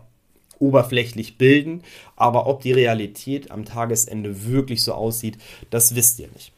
oberflächlich 0.58 1.38
bilden. 1.38 1.84
Aber 2.16 2.48
ob 2.48 2.62
die 2.62 2.72
Realität 2.72 3.52
am 3.52 3.66
Tagesende 3.66 4.46
wirklich 4.46 4.84
so 4.84 4.94
aussieht, 4.94 5.38
das 5.70 5.96
wisst 5.96 6.18
ihr 6.20 6.30
nicht. 6.30 6.54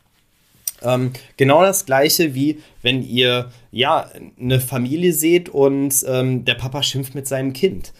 Ähm, 0.83 1.13
genau 1.35 1.63
das 1.63 1.87
gleiche 1.87 2.35
wie 2.35 2.61
wenn 2.83 3.01
ihr 3.01 3.51
ja 3.71 4.11
eine 4.39 4.59
Familie 4.59 5.11
seht 5.11 5.49
und 5.49 6.05
ähm, 6.07 6.45
der 6.45 6.53
Papa 6.53 6.83
schimpft 6.83 7.15
mit 7.15 7.27
seinem 7.27 7.53
Kind. 7.53 7.91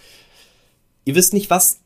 Ihr 1.03 1.15
wisst 1.15 1.34
nicht, 1.34 1.50
was 1.50 1.79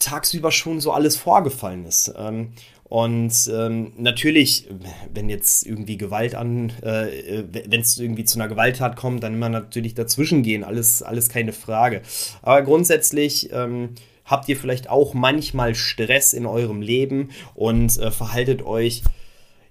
tagsüber 0.00 0.50
schon 0.50 0.80
so 0.80 0.90
alles 0.90 1.16
vorgefallen 1.16 1.86
ist. 1.86 2.12
Ähm, 2.18 2.52
und 2.90 3.32
ähm, 3.54 3.92
natürlich, 3.98 4.66
wenn 5.14 5.28
jetzt 5.28 5.64
irgendwie 5.64 5.96
Gewalt 5.96 6.34
an, 6.34 6.72
äh, 6.82 7.44
wenn 7.52 7.80
es 7.80 7.96
irgendwie 7.96 8.24
zu 8.24 8.36
einer 8.36 8.48
Gewalttat 8.48 8.96
kommt, 8.96 9.22
dann 9.22 9.34
immer 9.34 9.48
natürlich 9.48 9.94
dazwischen 9.94 10.42
gehen, 10.42 10.64
alles, 10.64 11.00
alles 11.00 11.28
keine 11.28 11.52
Frage. 11.52 12.02
Aber 12.42 12.62
grundsätzlich 12.62 13.52
ähm, 13.52 13.90
habt 14.24 14.48
ihr 14.48 14.56
vielleicht 14.56 14.90
auch 14.90 15.14
manchmal 15.14 15.76
Stress 15.76 16.32
in 16.32 16.46
eurem 16.46 16.82
Leben 16.82 17.28
und 17.54 17.96
äh, 17.96 18.10
verhaltet 18.10 18.66
euch 18.66 19.04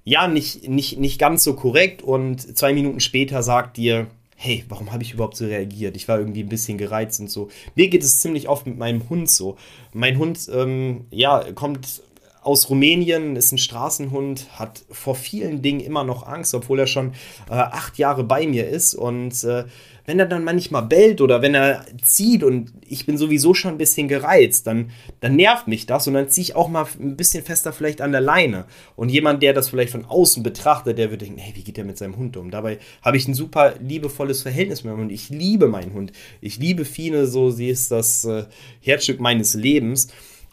ja 0.05 0.29
nicht, 0.29 0.69
nicht, 0.69 0.97
nicht 0.97 1.19
ganz 1.19 1.43
so 1.43 1.55
korrekt 1.55 2.01
und 2.01 2.57
zwei 2.57 2.71
Minuten 2.71 3.01
später 3.01 3.43
sagt 3.43 3.77
ihr, 3.79 4.07
hey, 4.37 4.63
warum 4.69 4.93
habe 4.93 5.03
ich 5.03 5.13
überhaupt 5.13 5.35
so 5.35 5.45
reagiert? 5.45 5.97
Ich 5.97 6.07
war 6.07 6.19
irgendwie 6.19 6.43
ein 6.43 6.47
bisschen 6.47 6.77
gereizt 6.77 7.19
und 7.19 7.29
so. 7.29 7.49
Mir 7.75 7.89
geht 7.89 8.01
es 8.01 8.21
ziemlich 8.21 8.47
oft 8.47 8.65
mit 8.65 8.77
meinem 8.77 9.09
Hund 9.09 9.29
so. 9.29 9.57
Mein 9.91 10.17
Hund, 10.17 10.49
ähm, 10.53 11.07
ja, 11.11 11.51
kommt 11.51 12.01
aus 12.41 12.69
Rumänien, 12.69 13.35
ist 13.35 13.51
ein 13.51 13.57
Straßenhund, 13.57 14.47
hat 14.53 14.83
vor 14.89 15.15
vielen 15.15 15.61
Dingen 15.61 15.81
immer 15.81 16.03
noch 16.03 16.25
Angst, 16.25 16.53
obwohl 16.53 16.79
er 16.79 16.87
schon 16.87 17.13
äh, 17.49 17.53
acht 17.53 17.97
Jahre 17.97 18.23
bei 18.23 18.47
mir 18.47 18.67
ist. 18.67 18.95
Und 18.95 19.43
äh, 19.43 19.65
wenn 20.05 20.19
er 20.19 20.25
dann 20.25 20.43
manchmal 20.43 20.83
bellt 20.83 21.21
oder 21.21 21.43
wenn 21.43 21.53
er 21.53 21.85
zieht 22.01 22.43
und 22.43 22.71
ich 22.87 23.05
bin 23.05 23.17
sowieso 23.17 23.53
schon 23.53 23.73
ein 23.73 23.77
bisschen 23.77 24.07
gereizt, 24.07 24.65
dann, 24.65 24.89
dann 25.19 25.35
nervt 25.35 25.67
mich 25.67 25.85
das 25.85 26.07
und 26.07 26.15
dann 26.15 26.29
ziehe 26.29 26.43
ich 26.43 26.55
auch 26.55 26.67
mal 26.67 26.87
ein 26.99 27.15
bisschen 27.15 27.43
fester 27.43 27.73
vielleicht 27.73 28.01
an 28.01 28.11
der 28.11 28.21
Leine. 28.21 28.65
Und 28.95 29.09
jemand, 29.09 29.43
der 29.43 29.53
das 29.53 29.69
vielleicht 29.69 29.91
von 29.91 30.05
außen 30.05 30.41
betrachtet, 30.41 30.97
der 30.97 31.11
würde 31.11 31.25
denken, 31.25 31.39
hey, 31.39 31.53
wie 31.55 31.63
geht 31.63 31.77
der 31.77 31.85
mit 31.85 31.99
seinem 31.99 32.17
Hund 32.17 32.37
um? 32.37 32.49
Dabei 32.49 32.79
habe 33.03 33.17
ich 33.17 33.27
ein 33.27 33.35
super 33.35 33.75
liebevolles 33.81 34.41
Verhältnis 34.41 34.83
mit 34.83 34.93
meinem 34.93 35.01
Hund. 35.03 35.11
Ich 35.11 35.29
liebe 35.29 35.67
meinen 35.67 35.93
Hund. 35.93 36.11
Ich 36.41 36.57
liebe 36.57 36.85
Fine, 36.85 37.27
so 37.27 37.51
sie 37.51 37.69
ist 37.69 37.91
das 37.91 38.25
äh, 38.25 38.45
Herzstück 38.81 39.19
meines 39.19 39.53
Lebens. 39.53 40.07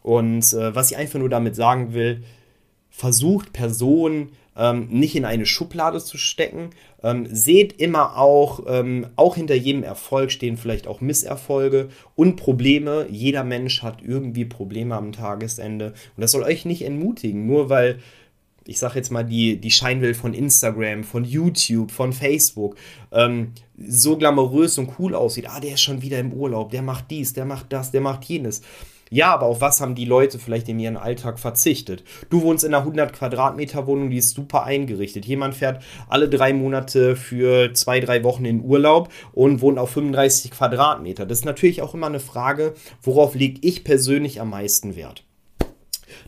Und 0.06 0.52
äh, 0.52 0.72
was 0.72 0.92
ich 0.92 0.96
einfach 0.96 1.18
nur 1.18 1.28
damit 1.28 1.56
sagen 1.56 1.92
will, 1.92 2.22
versucht 2.90 3.52
Personen 3.52 4.30
ähm, 4.56 4.86
nicht 4.88 5.16
in 5.16 5.24
eine 5.24 5.46
Schublade 5.46 5.98
zu 5.98 6.16
stecken. 6.16 6.70
Ähm, 7.02 7.26
seht 7.28 7.72
immer 7.80 8.16
auch, 8.16 8.60
ähm, 8.68 9.08
auch 9.16 9.34
hinter 9.34 9.56
jedem 9.56 9.82
Erfolg 9.82 10.30
stehen 10.30 10.58
vielleicht 10.58 10.86
auch 10.86 11.00
Misserfolge 11.00 11.88
und 12.14 12.36
Probleme. 12.36 13.08
Jeder 13.10 13.42
Mensch 13.42 13.82
hat 13.82 14.00
irgendwie 14.00 14.44
Probleme 14.44 14.94
am 14.94 15.10
Tagesende. 15.10 15.86
Und 16.16 16.20
das 16.20 16.30
soll 16.30 16.44
euch 16.44 16.64
nicht 16.64 16.82
entmutigen, 16.82 17.44
nur 17.44 17.68
weil 17.68 17.98
ich 18.68 18.78
sag 18.78 18.94
jetzt 18.94 19.10
mal, 19.10 19.24
die, 19.24 19.60
die 19.60 19.70
Scheinwelt 19.72 20.16
von 20.16 20.34
Instagram, 20.34 21.02
von 21.02 21.24
YouTube, 21.24 21.90
von 21.90 22.12
Facebook 22.12 22.76
ähm, 23.10 23.52
so 23.76 24.16
glamourös 24.16 24.78
und 24.78 24.90
cool 25.00 25.16
aussieht. 25.16 25.48
Ah, 25.48 25.60
der 25.60 25.74
ist 25.74 25.82
schon 25.82 26.02
wieder 26.02 26.20
im 26.20 26.32
Urlaub, 26.32 26.70
der 26.70 26.82
macht 26.82 27.10
dies, 27.10 27.32
der 27.32 27.44
macht 27.44 27.72
das, 27.72 27.90
der 27.90 28.00
macht 28.00 28.24
jenes. 28.24 28.62
Ja, 29.10 29.32
aber 29.32 29.46
auf 29.46 29.60
was 29.60 29.80
haben 29.80 29.94
die 29.94 30.04
Leute 30.04 30.38
vielleicht 30.38 30.68
in 30.68 30.80
ihrem 30.80 30.96
Alltag 30.96 31.38
verzichtet? 31.38 32.02
Du 32.28 32.42
wohnst 32.42 32.64
in 32.64 32.74
einer 32.74 32.82
100 32.82 33.12
Quadratmeter 33.12 33.86
Wohnung, 33.86 34.10
die 34.10 34.18
ist 34.18 34.34
super 34.34 34.64
eingerichtet. 34.64 35.24
Jemand 35.26 35.54
fährt 35.54 35.82
alle 36.08 36.28
drei 36.28 36.52
Monate 36.52 37.14
für 37.14 37.72
zwei, 37.72 38.00
drei 38.00 38.24
Wochen 38.24 38.44
in 38.44 38.64
Urlaub 38.64 39.10
und 39.32 39.60
wohnt 39.60 39.78
auf 39.78 39.90
35 39.90 40.50
Quadratmeter. 40.50 41.24
Das 41.24 41.38
ist 41.38 41.44
natürlich 41.44 41.82
auch 41.82 41.94
immer 41.94 42.08
eine 42.08 42.20
Frage, 42.20 42.74
worauf 43.02 43.36
lege 43.36 43.60
ich 43.62 43.84
persönlich 43.84 44.40
am 44.40 44.50
meisten 44.50 44.96
Wert? 44.96 45.22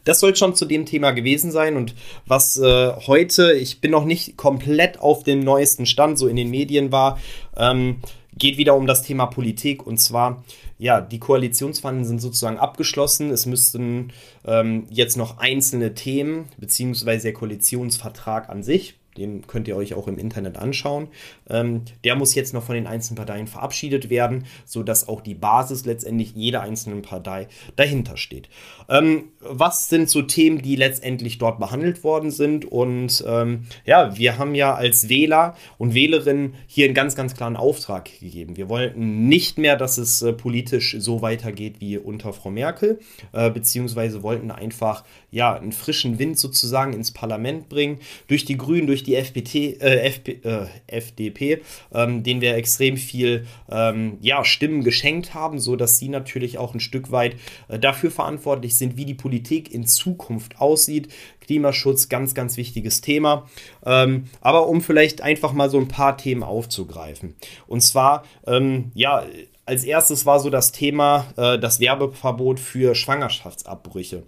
Das 0.05 0.21
soll 0.21 0.37
schon 0.37 0.55
zu 0.55 0.65
dem 0.65 0.87
Thema 0.87 1.11
gewesen 1.11 1.51
sein 1.51 1.77
und 1.77 1.95
was 2.27 2.57
äh, 2.57 2.93
heute, 3.07 3.53
ich 3.53 3.81
bin 3.81 3.91
noch 3.91 4.05
nicht 4.05 4.37
komplett 4.37 5.01
auf 5.01 5.23
dem 5.23 5.41
neuesten 5.41 5.87
Stand, 5.87 6.19
so 6.19 6.29
in 6.29 6.37
den 6.37 6.51
Medien 6.51 6.93
war, 6.93 7.19
ähm, 7.57 8.01
geht 8.39 8.57
wieder 8.57 8.75
um 8.77 8.87
das 8.87 9.03
Thema 9.03 9.27
Politik 9.27 9.87
und 9.87 9.99
zwar 9.99 10.43
ja, 10.79 11.01
die 11.01 11.19
Koalitionsverhandlungen 11.19 12.09
sind 12.09 12.21
sozusagen 12.21 12.59
abgeschlossen. 12.59 13.31
Es 13.31 13.47
müssten 13.47 14.13
ähm, 14.47 14.87
jetzt 14.91 15.17
noch 15.17 15.39
einzelne 15.39 15.95
Themen, 15.95 16.47
beziehungsweise 16.57 17.25
der 17.25 17.33
Koalitionsvertrag 17.33 18.49
an 18.49 18.63
sich, 18.63 18.95
den 19.19 19.47
könnt 19.47 19.69
ihr 19.69 19.77
euch 19.77 19.95
auch 19.95 20.09
im 20.09 20.19
Internet 20.19 20.57
anschauen. 20.57 21.09
Ähm, 21.51 21.83
der 22.05 22.17
muss 22.17 22.35
jetzt 22.35 22.55
noch 22.55 22.63
von 22.63 22.75
den 22.75 22.87
einzelnen 22.87 23.17
Parteien 23.17 23.47
verabschiedet 23.47 24.11
werden, 24.11 24.45
sodass 24.65 25.09
auch 25.09 25.21
die 25.21 25.35
Basis 25.35 25.85
letztendlich 25.85 26.33
jeder 26.35 26.63
einzelnen 26.63 27.03
Partei 27.03 27.49
dahinter 27.77 28.17
steht. 28.17 28.49
Ähm, 28.89 29.25
was 29.41 29.89
sind 29.89 30.09
so 30.09 30.23
Themen, 30.23 30.63
die 30.63 30.77
letztendlich 30.77 31.39
dort 31.39 31.59
behandelt 31.59 32.05
worden 32.05 32.31
sind? 32.31 32.65
Und 32.65 33.23
ähm, 33.27 33.67
ja, 33.85 34.17
wir 34.17 34.39
haben 34.39 34.55
ja 34.55 34.75
als 34.75 35.09
Wähler 35.09 35.57
und 35.77 35.95
Wählerinnen 35.95 36.55
hier 36.67 36.87
einen 36.87 36.95
ganz, 36.95 37.15
ganz 37.15 37.35
klaren 37.35 37.57
Auftrag 37.57 38.09
gegeben. 38.21 38.57
Wir 38.57 38.69
wollten 38.69 39.29
nicht 39.29 39.59
mehr, 39.59 39.77
dass 39.77 39.99
es 39.99 40.23
äh, 40.23 40.33
politisch 40.33 40.97
so 40.99 41.23
weitergeht 41.23 41.77
wie 41.81 41.99
unter 41.99 42.33
Frau 42.33 42.51
Merkel, 42.51 43.01
äh, 43.33 43.51
beziehungsweise 43.51 44.23
wollten 44.23 44.51
einfach 44.51 45.05
ja 45.31 45.55
einen 45.55 45.73
frischen 45.73 46.19
Wind 46.19 46.39
sozusagen 46.39 46.93
ins 46.93 47.11
Parlament 47.11 47.69
bringen, 47.69 47.99
durch 48.27 48.45
die 48.45 48.57
Grünen, 48.57 48.87
durch 48.87 49.03
die 49.03 49.08
die 49.09 49.17
FPT, 49.17 49.81
äh, 49.81 50.07
FP, 50.07 50.41
äh, 50.45 50.67
FDP, 50.87 51.63
ähm, 51.93 52.23
denen 52.23 52.41
wir 52.41 52.55
extrem 52.55 52.97
viel 52.97 53.47
ähm, 53.71 54.19
ja, 54.21 54.45
Stimmen 54.45 54.85
geschenkt 54.85 55.35
haben, 55.35 55.59
sodass 55.59 55.99
sie 55.99 56.09
natürlich 56.09 56.59
auch 56.59 56.75
ein 56.75 56.81
Stück 56.81 57.11
weit 57.11 57.37
äh, 57.69 57.79
dafür 57.79 58.11
verantwortlich 58.11 58.77
sind, 58.77 58.97
wie 58.97 59.07
die 59.07 59.15
Politik 59.15 59.73
in 59.73 59.87
Zukunft 59.87 60.61
aussieht. 60.61 61.09
Klimaschutz, 61.41 62.11
ganz, 62.11 62.35
ganz 62.35 62.59
wichtiges 62.59 63.01
Thema. 63.01 63.49
Ähm, 63.85 64.25
aber 64.43 64.69
um 64.69 64.83
vielleicht 64.83 65.23
einfach 65.23 65.55
mal 65.55 65.71
so 65.71 65.79
ein 65.79 65.89
paar 65.89 66.19
Themen 66.19 66.43
aufzugreifen. 66.43 67.35
Und 67.67 67.81
zwar, 67.81 68.25
ähm, 68.47 68.91
ja, 68.95 69.25
als 69.65 69.85
erstes 69.85 70.27
war 70.27 70.41
so 70.41 70.51
das 70.51 70.73
Thema 70.73 71.27
äh, 71.37 71.59
das 71.59 71.81
Werbeverbot 71.81 72.61
für 72.61 72.95
Schwangerschaftsabbrüche. 72.95 74.25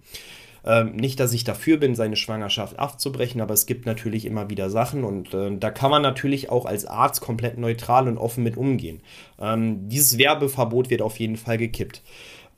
Ähm, 0.64 0.96
nicht, 0.96 1.20
dass 1.20 1.32
ich 1.32 1.44
dafür 1.44 1.78
bin, 1.78 1.94
seine 1.94 2.16
Schwangerschaft 2.16 2.78
abzubrechen, 2.78 3.40
aber 3.40 3.54
es 3.54 3.66
gibt 3.66 3.86
natürlich 3.86 4.24
immer 4.26 4.50
wieder 4.50 4.70
Sachen 4.70 5.04
und 5.04 5.32
äh, 5.34 5.56
da 5.56 5.70
kann 5.70 5.90
man 5.90 6.02
natürlich 6.02 6.50
auch 6.50 6.66
als 6.66 6.86
Arzt 6.86 7.20
komplett 7.20 7.58
neutral 7.58 8.08
und 8.08 8.18
offen 8.18 8.44
mit 8.44 8.56
umgehen. 8.56 9.00
Ähm, 9.40 9.88
dieses 9.88 10.18
Werbeverbot 10.18 10.90
wird 10.90 11.02
auf 11.02 11.18
jeden 11.18 11.36
Fall 11.36 11.58
gekippt. 11.58 12.02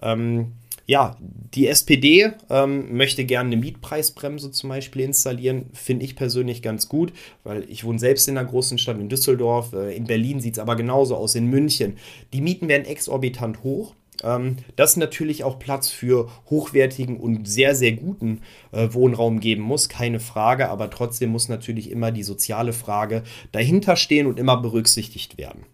Ähm, 0.01 0.53
ja, 0.87 1.17
die 1.55 1.69
SPD 1.69 2.33
ähm, 2.51 2.97
möchte 2.97 3.25
gerne 3.25 3.49
eine 3.49 3.57
Mietpreisbremse 3.57 4.51
zum 4.51 4.69
Beispiel 4.69 5.03
installieren. 5.03 5.67
Finde 5.73 6.05
ich 6.05 6.17
persönlich 6.17 6.61
ganz 6.61 6.89
gut, 6.89 7.13
weil 7.45 7.65
ich 7.69 7.85
wohne 7.85 7.99
selbst 7.99 8.29
in 8.29 8.37
einer 8.37 8.49
großen 8.49 8.79
Stadt 8.79 8.99
in 8.99 9.09
Düsseldorf. 9.09 9.73
Äh, 9.73 9.97
in 9.97 10.05
Berlin 10.05 10.41
sieht 10.41 10.55
es 10.55 10.59
aber 10.59 10.75
genauso 10.77 11.17
aus, 11.17 11.35
in 11.35 11.47
München. 11.47 11.99
Die 12.33 12.41
Mieten 12.41 12.69
werden 12.69 12.85
exorbitant 12.85 13.63
hoch. 13.63 13.95
Ähm, 14.23 14.57
dass 14.77 14.97
natürlich 14.97 15.45
auch 15.45 15.59
Platz 15.59 15.89
für 15.89 16.29
hochwertigen 16.49 17.19
und 17.19 17.47
sehr, 17.49 17.75
sehr 17.75 17.93
guten 17.93 18.43
äh, 18.71 18.89
Wohnraum 18.93 19.41
geben 19.41 19.63
muss, 19.63 19.89
keine 19.89 20.21
Frage, 20.21 20.69
aber 20.69 20.91
trotzdem 20.91 21.31
muss 21.31 21.49
natürlich 21.49 21.91
immer 21.91 22.13
die 22.13 22.23
soziale 22.23 22.73
Frage 22.73 23.23
dahinter 23.51 23.97
stehen 23.97 24.27
und 24.27 24.39
immer 24.39 24.57
berücksichtigt 24.57 25.39
werden. 25.39 25.67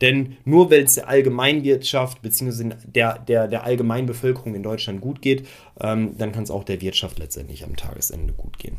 Denn 0.00 0.36
nur 0.44 0.70
wenn 0.70 0.84
es 0.84 0.94
der 0.94 1.08
Allgemeinwirtschaft 1.08 2.20
bzw. 2.22 2.74
Der, 2.86 3.18
der, 3.18 3.48
der 3.48 3.64
Allgemeinbevölkerung 3.64 4.54
in 4.54 4.62
Deutschland 4.62 5.00
gut 5.00 5.22
geht, 5.22 5.46
ähm, 5.80 6.16
dann 6.18 6.32
kann 6.32 6.44
es 6.44 6.50
auch 6.50 6.64
der 6.64 6.80
Wirtschaft 6.80 7.18
letztendlich 7.18 7.64
am 7.64 7.76
Tagesende 7.76 8.34
gut 8.34 8.58
gehen. 8.58 8.76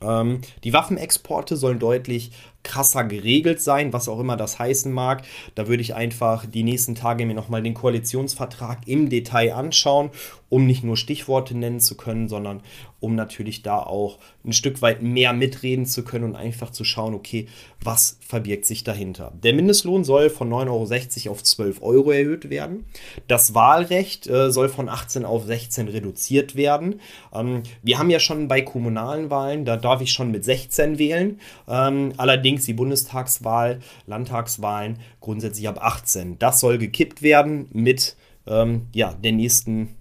Ähm, 0.00 0.40
die 0.64 0.72
Waffenexporte 0.72 1.56
sollen 1.56 1.78
deutlich 1.78 2.32
krasser 2.68 3.04
geregelt 3.04 3.60
sein, 3.60 3.92
was 3.92 4.08
auch 4.08 4.20
immer 4.20 4.36
das 4.36 4.58
heißen 4.58 4.92
mag. 4.92 5.22
Da 5.56 5.66
würde 5.66 5.82
ich 5.82 5.94
einfach 5.94 6.46
die 6.46 6.62
nächsten 6.62 6.94
Tage 6.94 7.26
mir 7.26 7.34
nochmal 7.34 7.62
den 7.62 7.74
Koalitionsvertrag 7.74 8.86
im 8.86 9.08
Detail 9.08 9.54
anschauen, 9.54 10.10
um 10.48 10.66
nicht 10.66 10.84
nur 10.84 10.96
Stichworte 10.96 11.56
nennen 11.56 11.80
zu 11.80 11.96
können, 11.96 12.28
sondern 12.28 12.62
um 13.00 13.14
natürlich 13.14 13.62
da 13.62 13.78
auch 13.78 14.18
ein 14.44 14.52
Stück 14.52 14.82
weit 14.82 15.02
mehr 15.02 15.32
mitreden 15.32 15.86
zu 15.86 16.02
können 16.02 16.24
und 16.24 16.36
einfach 16.36 16.70
zu 16.70 16.84
schauen, 16.84 17.14
okay, 17.14 17.46
was 17.82 18.18
verbirgt 18.26 18.64
sich 18.66 18.82
dahinter. 18.82 19.32
Der 19.42 19.52
Mindestlohn 19.52 20.04
soll 20.04 20.30
von 20.30 20.50
9,60 20.50 21.26
Euro 21.26 21.32
auf 21.32 21.42
12 21.44 21.82
Euro 21.82 22.10
erhöht 22.10 22.50
werden. 22.50 22.86
Das 23.28 23.54
Wahlrecht 23.54 24.26
äh, 24.26 24.50
soll 24.50 24.68
von 24.68 24.88
18 24.88 25.24
auf 25.24 25.44
16 25.44 25.88
reduziert 25.88 26.56
werden. 26.56 27.00
Ähm, 27.32 27.62
wir 27.82 27.98
haben 27.98 28.10
ja 28.10 28.18
schon 28.18 28.48
bei 28.48 28.62
kommunalen 28.62 29.30
Wahlen, 29.30 29.64
da 29.64 29.76
darf 29.76 30.00
ich 30.00 30.10
schon 30.10 30.32
mit 30.32 30.44
16 30.44 30.98
wählen. 30.98 31.40
Ähm, 31.68 32.12
allerdings 32.16 32.57
allerdings 32.58 32.66
die 32.66 32.74
Bundestagswahl, 32.74 33.80
Landtagswahlen 34.06 34.98
grundsätzlich 35.20 35.68
ab 35.68 35.78
18. 35.80 36.38
Das 36.38 36.60
soll 36.60 36.78
gekippt 36.78 37.22
werden 37.22 37.68
mit 37.72 38.16
ähm, 38.46 38.86
ja, 38.92 39.14
der 39.14 39.32
nächsten 39.32 39.94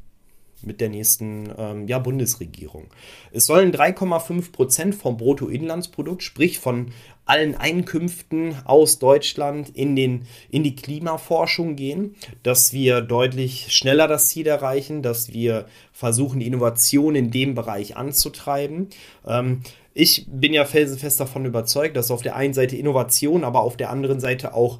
mit 0.64 0.82
der 0.82 0.90
nächsten 0.90 1.54
ähm, 1.56 1.88
ja, 1.88 2.00
Bundesregierung. 2.00 2.88
Es 3.32 3.46
sollen 3.46 3.72
3,5 3.72 4.52
Prozent 4.52 4.96
vom 4.96 5.16
Bruttoinlandsprodukt, 5.16 6.24
sprich 6.24 6.58
von 6.58 6.88
allen 7.26 7.54
Einkünften 7.56 8.56
aus 8.66 8.98
Deutschland 8.98 9.70
in, 9.70 9.96
den, 9.96 10.24
in 10.50 10.64
die 10.64 10.76
Klimaforschung 10.76 11.76
gehen, 11.76 12.16
dass 12.42 12.74
wir 12.74 13.02
deutlich 13.02 13.68
schneller 13.70 14.08
das 14.08 14.30
Ziel 14.30 14.48
erreichen, 14.48 15.04
dass 15.04 15.32
wir 15.32 15.68
versuchen, 15.94 16.42
Innovation 16.42 17.14
in 17.14 17.30
dem 17.30 17.54
Bereich 17.54 17.96
anzutreiben. 17.96 18.90
Ähm, 19.28 19.62
ich 19.98 20.25
bin 20.30 20.54
ja 20.54 20.66
felsenfest 20.66 21.20
davon 21.20 21.46
überzeugt, 21.46 21.98
dass 21.98 22.12
auf 22.12 22.22
der 22.22 22.36
einen 22.36 22.54
Seite 22.54 22.75
Innovation, 22.75 23.44
aber 23.44 23.62
auf 23.62 23.77
der 23.77 23.89
anderen 23.89 24.20
Seite 24.20 24.54
auch 24.54 24.80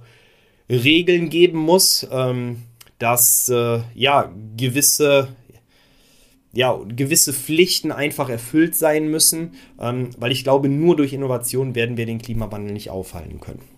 Regeln 0.70 1.30
geben 1.30 1.58
muss, 1.58 2.08
ähm, 2.12 2.64
dass 3.00 3.50
äh, 3.50 3.80
ja 3.96 4.32
gewisse 4.56 5.30
ja, 6.54 6.80
gewisse 6.88 7.34
Pflichten 7.34 7.92
einfach 7.92 8.30
erfüllt 8.30 8.76
sein 8.76 9.10
müssen, 9.10 9.52
ähm, 9.80 10.10
weil 10.18 10.32
ich 10.32 10.44
glaube, 10.44 10.70
nur 10.70 10.96
durch 10.96 11.14
Innovation 11.14 11.76
werden 11.76 11.98
wir 11.98 12.06
den 12.06 12.20
Klimawandel 12.20 12.74
nicht 12.74 12.90
aufhalten 12.90 13.40
können. 13.40 13.77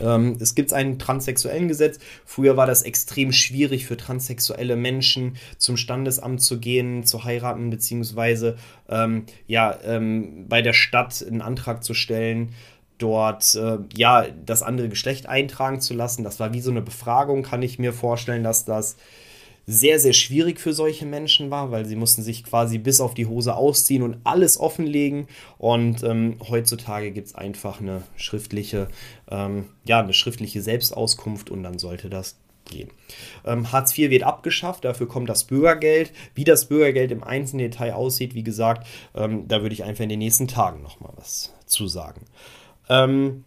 Ähm, 0.00 0.36
es 0.40 0.54
gibt 0.54 0.72
ein 0.72 0.98
transsexuellen 0.98 1.68
Gesetz. 1.68 1.98
Früher 2.24 2.56
war 2.56 2.66
das 2.66 2.82
extrem 2.82 3.32
schwierig 3.32 3.86
für 3.86 3.96
transsexuelle 3.96 4.76
Menschen 4.76 5.36
zum 5.58 5.76
Standesamt 5.76 6.40
zu 6.40 6.58
gehen, 6.58 7.04
zu 7.04 7.24
heiraten, 7.24 7.70
beziehungsweise 7.70 8.56
ähm, 8.88 9.26
ja, 9.46 9.78
ähm, 9.84 10.46
bei 10.48 10.62
der 10.62 10.72
Stadt 10.72 11.24
einen 11.26 11.42
Antrag 11.42 11.84
zu 11.84 11.94
stellen 11.94 12.54
dort 12.98 13.54
äh, 13.56 13.78
ja 13.96 14.26
das 14.46 14.62
andere 14.62 14.88
Geschlecht 14.88 15.26
eintragen 15.26 15.80
zu 15.80 15.92
lassen. 15.92 16.24
Das 16.24 16.38
war 16.40 16.52
wie 16.54 16.60
so 16.60 16.70
eine 16.70 16.82
Befragung, 16.82 17.42
kann 17.42 17.62
ich 17.62 17.78
mir 17.78 17.92
vorstellen, 17.92 18.44
dass 18.44 18.64
das 18.64 18.96
sehr, 19.66 19.98
sehr 19.98 20.12
schwierig 20.12 20.60
für 20.60 20.72
solche 20.72 21.06
Menschen 21.06 21.50
war, 21.50 21.70
weil 21.70 21.84
sie 21.86 21.96
mussten 21.96 22.22
sich 22.22 22.44
quasi 22.44 22.78
bis 22.78 23.00
auf 23.00 23.14
die 23.14 23.26
Hose 23.26 23.54
ausziehen 23.54 24.02
und 24.02 24.18
alles 24.24 24.58
offenlegen. 24.58 25.28
Und 25.58 26.02
ähm, 26.02 26.36
heutzutage 26.48 27.12
gibt 27.12 27.28
es 27.28 27.34
einfach 27.34 27.80
eine 27.80 28.02
schriftliche, 28.16 28.88
ähm, 29.30 29.66
ja, 29.84 30.00
eine 30.00 30.14
schriftliche 30.14 30.62
Selbstauskunft 30.62 31.50
und 31.50 31.62
dann 31.62 31.78
sollte 31.78 32.10
das 32.10 32.36
gehen. 32.64 32.90
Ähm, 33.44 33.70
Hartz 33.72 33.96
IV 33.96 34.10
wird 34.10 34.22
abgeschafft, 34.22 34.84
dafür 34.84 35.08
kommt 35.08 35.28
das 35.28 35.44
Bürgergeld. 35.44 36.12
Wie 36.34 36.44
das 36.44 36.68
Bürgergeld 36.68 37.10
im 37.10 37.22
einzelnen 37.22 37.70
Detail 37.70 37.94
aussieht, 37.94 38.34
wie 38.34 38.44
gesagt, 38.44 38.86
ähm, 39.14 39.46
da 39.48 39.62
würde 39.62 39.74
ich 39.74 39.84
einfach 39.84 40.02
in 40.02 40.08
den 40.08 40.18
nächsten 40.18 40.48
Tagen 40.48 40.82
nochmal 40.82 41.12
was 41.16 41.52
zu 41.66 41.86
sagen. 41.86 42.22
Ähm, 42.88 43.44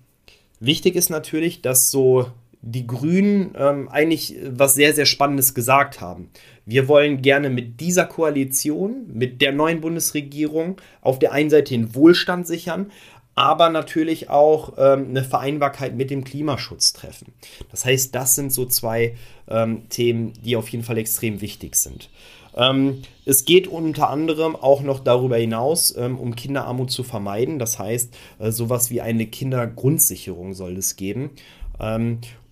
wichtig 0.60 0.96
ist 0.96 1.10
natürlich, 1.10 1.62
dass 1.62 1.92
so 1.92 2.28
die 2.68 2.88
Grünen 2.88 3.54
ähm, 3.56 3.88
eigentlich 3.90 4.36
was 4.44 4.74
sehr, 4.74 4.94
sehr 4.94 5.06
Spannendes 5.06 5.54
gesagt 5.54 6.02
haben. 6.02 6.32
Wir 6.66 6.88
wollen 6.88 7.22
gerne 7.22 7.52
mit 7.52 7.80
dieser 7.80 8.06
Koalition, 8.06 9.06
mit 9.14 9.40
der 9.40 9.52
neuen 9.52 9.82
Bundesregierung 9.82 10.78
auf 11.02 11.20
der 11.20 11.32
einen 11.32 11.52
Seite 11.52 11.76
den 11.76 11.94
Wohlstand 11.94 12.48
sichern, 12.48 12.92
aber 13.36 13.70
natürlich 13.70 14.32
auch 14.32 14.74
ähm, 14.78 15.10
eine 15.10 15.24
Vereinbarkeit 15.24 15.96
mit 15.96 16.10
dem 16.10 16.24
Klimaschutz 16.24 16.94
treffen. 16.94 17.34
Das 17.70 17.86
heißt, 17.86 18.16
das 18.16 18.34
sind 18.34 18.52
so 18.52 18.66
zwei 18.66 19.16
ähm, 19.48 19.88
Themen, 19.90 20.34
die 20.44 20.56
auf 20.56 20.70
jeden 20.70 20.84
Fall 20.84 20.98
extrem 20.98 21.42
wichtig 21.42 21.76
sind. 21.76 22.10
Ähm, 22.56 23.04
es 23.26 23.46
geht 23.46 23.68
unter 23.68 24.10
anderem 24.10 24.56
auch 24.56 24.82
noch 24.82 25.02
darüber 25.02 25.38
hinaus, 25.38 25.96
ähm, 25.96 26.18
um 26.18 26.36
Kinderarmut 26.36 26.90
zu 26.90 27.04
vermeiden. 27.04 27.60
Das 27.60 27.78
heißt, 27.78 28.12
äh, 28.40 28.52
sowas 28.52 28.90
wie 28.90 29.02
eine 29.02 29.28
Kindergrundsicherung 29.28 30.56
soll 30.56 30.78
es 30.78 30.96
geben. 30.96 31.30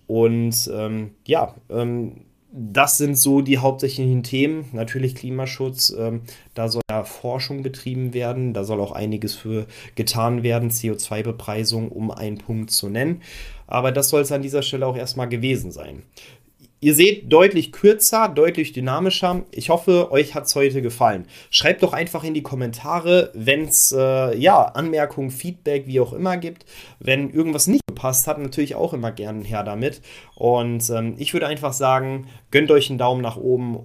Und 0.06 0.70
ähm, 0.72 1.12
ja, 1.26 1.54
ähm, 1.70 2.24
das 2.56 2.98
sind 2.98 3.18
so 3.18 3.40
die 3.40 3.58
hauptsächlichen 3.58 4.22
Themen. 4.22 4.66
Natürlich 4.72 5.16
Klimaschutz, 5.16 5.92
ähm, 5.98 6.22
da 6.54 6.68
soll 6.68 6.82
ja 6.88 7.02
Forschung 7.02 7.62
betrieben 7.64 8.14
werden, 8.14 8.54
da 8.54 8.62
soll 8.62 8.80
auch 8.80 8.92
einiges 8.92 9.34
für 9.34 9.66
getan 9.96 10.44
werden, 10.44 10.70
CO2-Bepreisung, 10.70 11.88
um 11.88 12.12
einen 12.12 12.38
Punkt 12.38 12.70
zu 12.70 12.88
nennen. 12.88 13.22
Aber 13.66 13.90
das 13.90 14.10
soll 14.10 14.22
es 14.22 14.30
an 14.30 14.42
dieser 14.42 14.62
Stelle 14.62 14.86
auch 14.86 14.96
erstmal 14.96 15.28
gewesen 15.28 15.72
sein. 15.72 16.04
Ihr 16.84 16.94
seht 16.94 17.32
deutlich 17.32 17.72
kürzer, 17.72 18.28
deutlich 18.28 18.74
dynamischer. 18.74 19.46
Ich 19.52 19.70
hoffe, 19.70 20.12
euch 20.12 20.34
hat 20.34 20.44
es 20.44 20.54
heute 20.54 20.82
gefallen. 20.82 21.24
Schreibt 21.48 21.82
doch 21.82 21.94
einfach 21.94 22.24
in 22.24 22.34
die 22.34 22.42
Kommentare, 22.42 23.30
wenn 23.32 23.64
es 23.64 23.90
äh, 23.90 24.36
ja, 24.36 24.64
Anmerkungen, 24.64 25.30
Feedback, 25.30 25.86
wie 25.86 25.98
auch 25.98 26.12
immer 26.12 26.36
gibt. 26.36 26.66
Wenn 26.98 27.30
irgendwas 27.30 27.68
nicht 27.68 27.86
gepasst 27.86 28.26
hat, 28.26 28.38
natürlich 28.38 28.74
auch 28.74 28.92
immer 28.92 29.12
gerne 29.12 29.44
her 29.44 29.62
damit. 29.62 30.02
Und 30.34 30.90
ähm, 30.90 31.14
ich 31.16 31.32
würde 31.32 31.46
einfach 31.46 31.72
sagen, 31.72 32.26
gönnt 32.50 32.70
euch 32.70 32.90
einen 32.90 32.98
Daumen 32.98 33.22
nach 33.22 33.38
oben. 33.38 33.76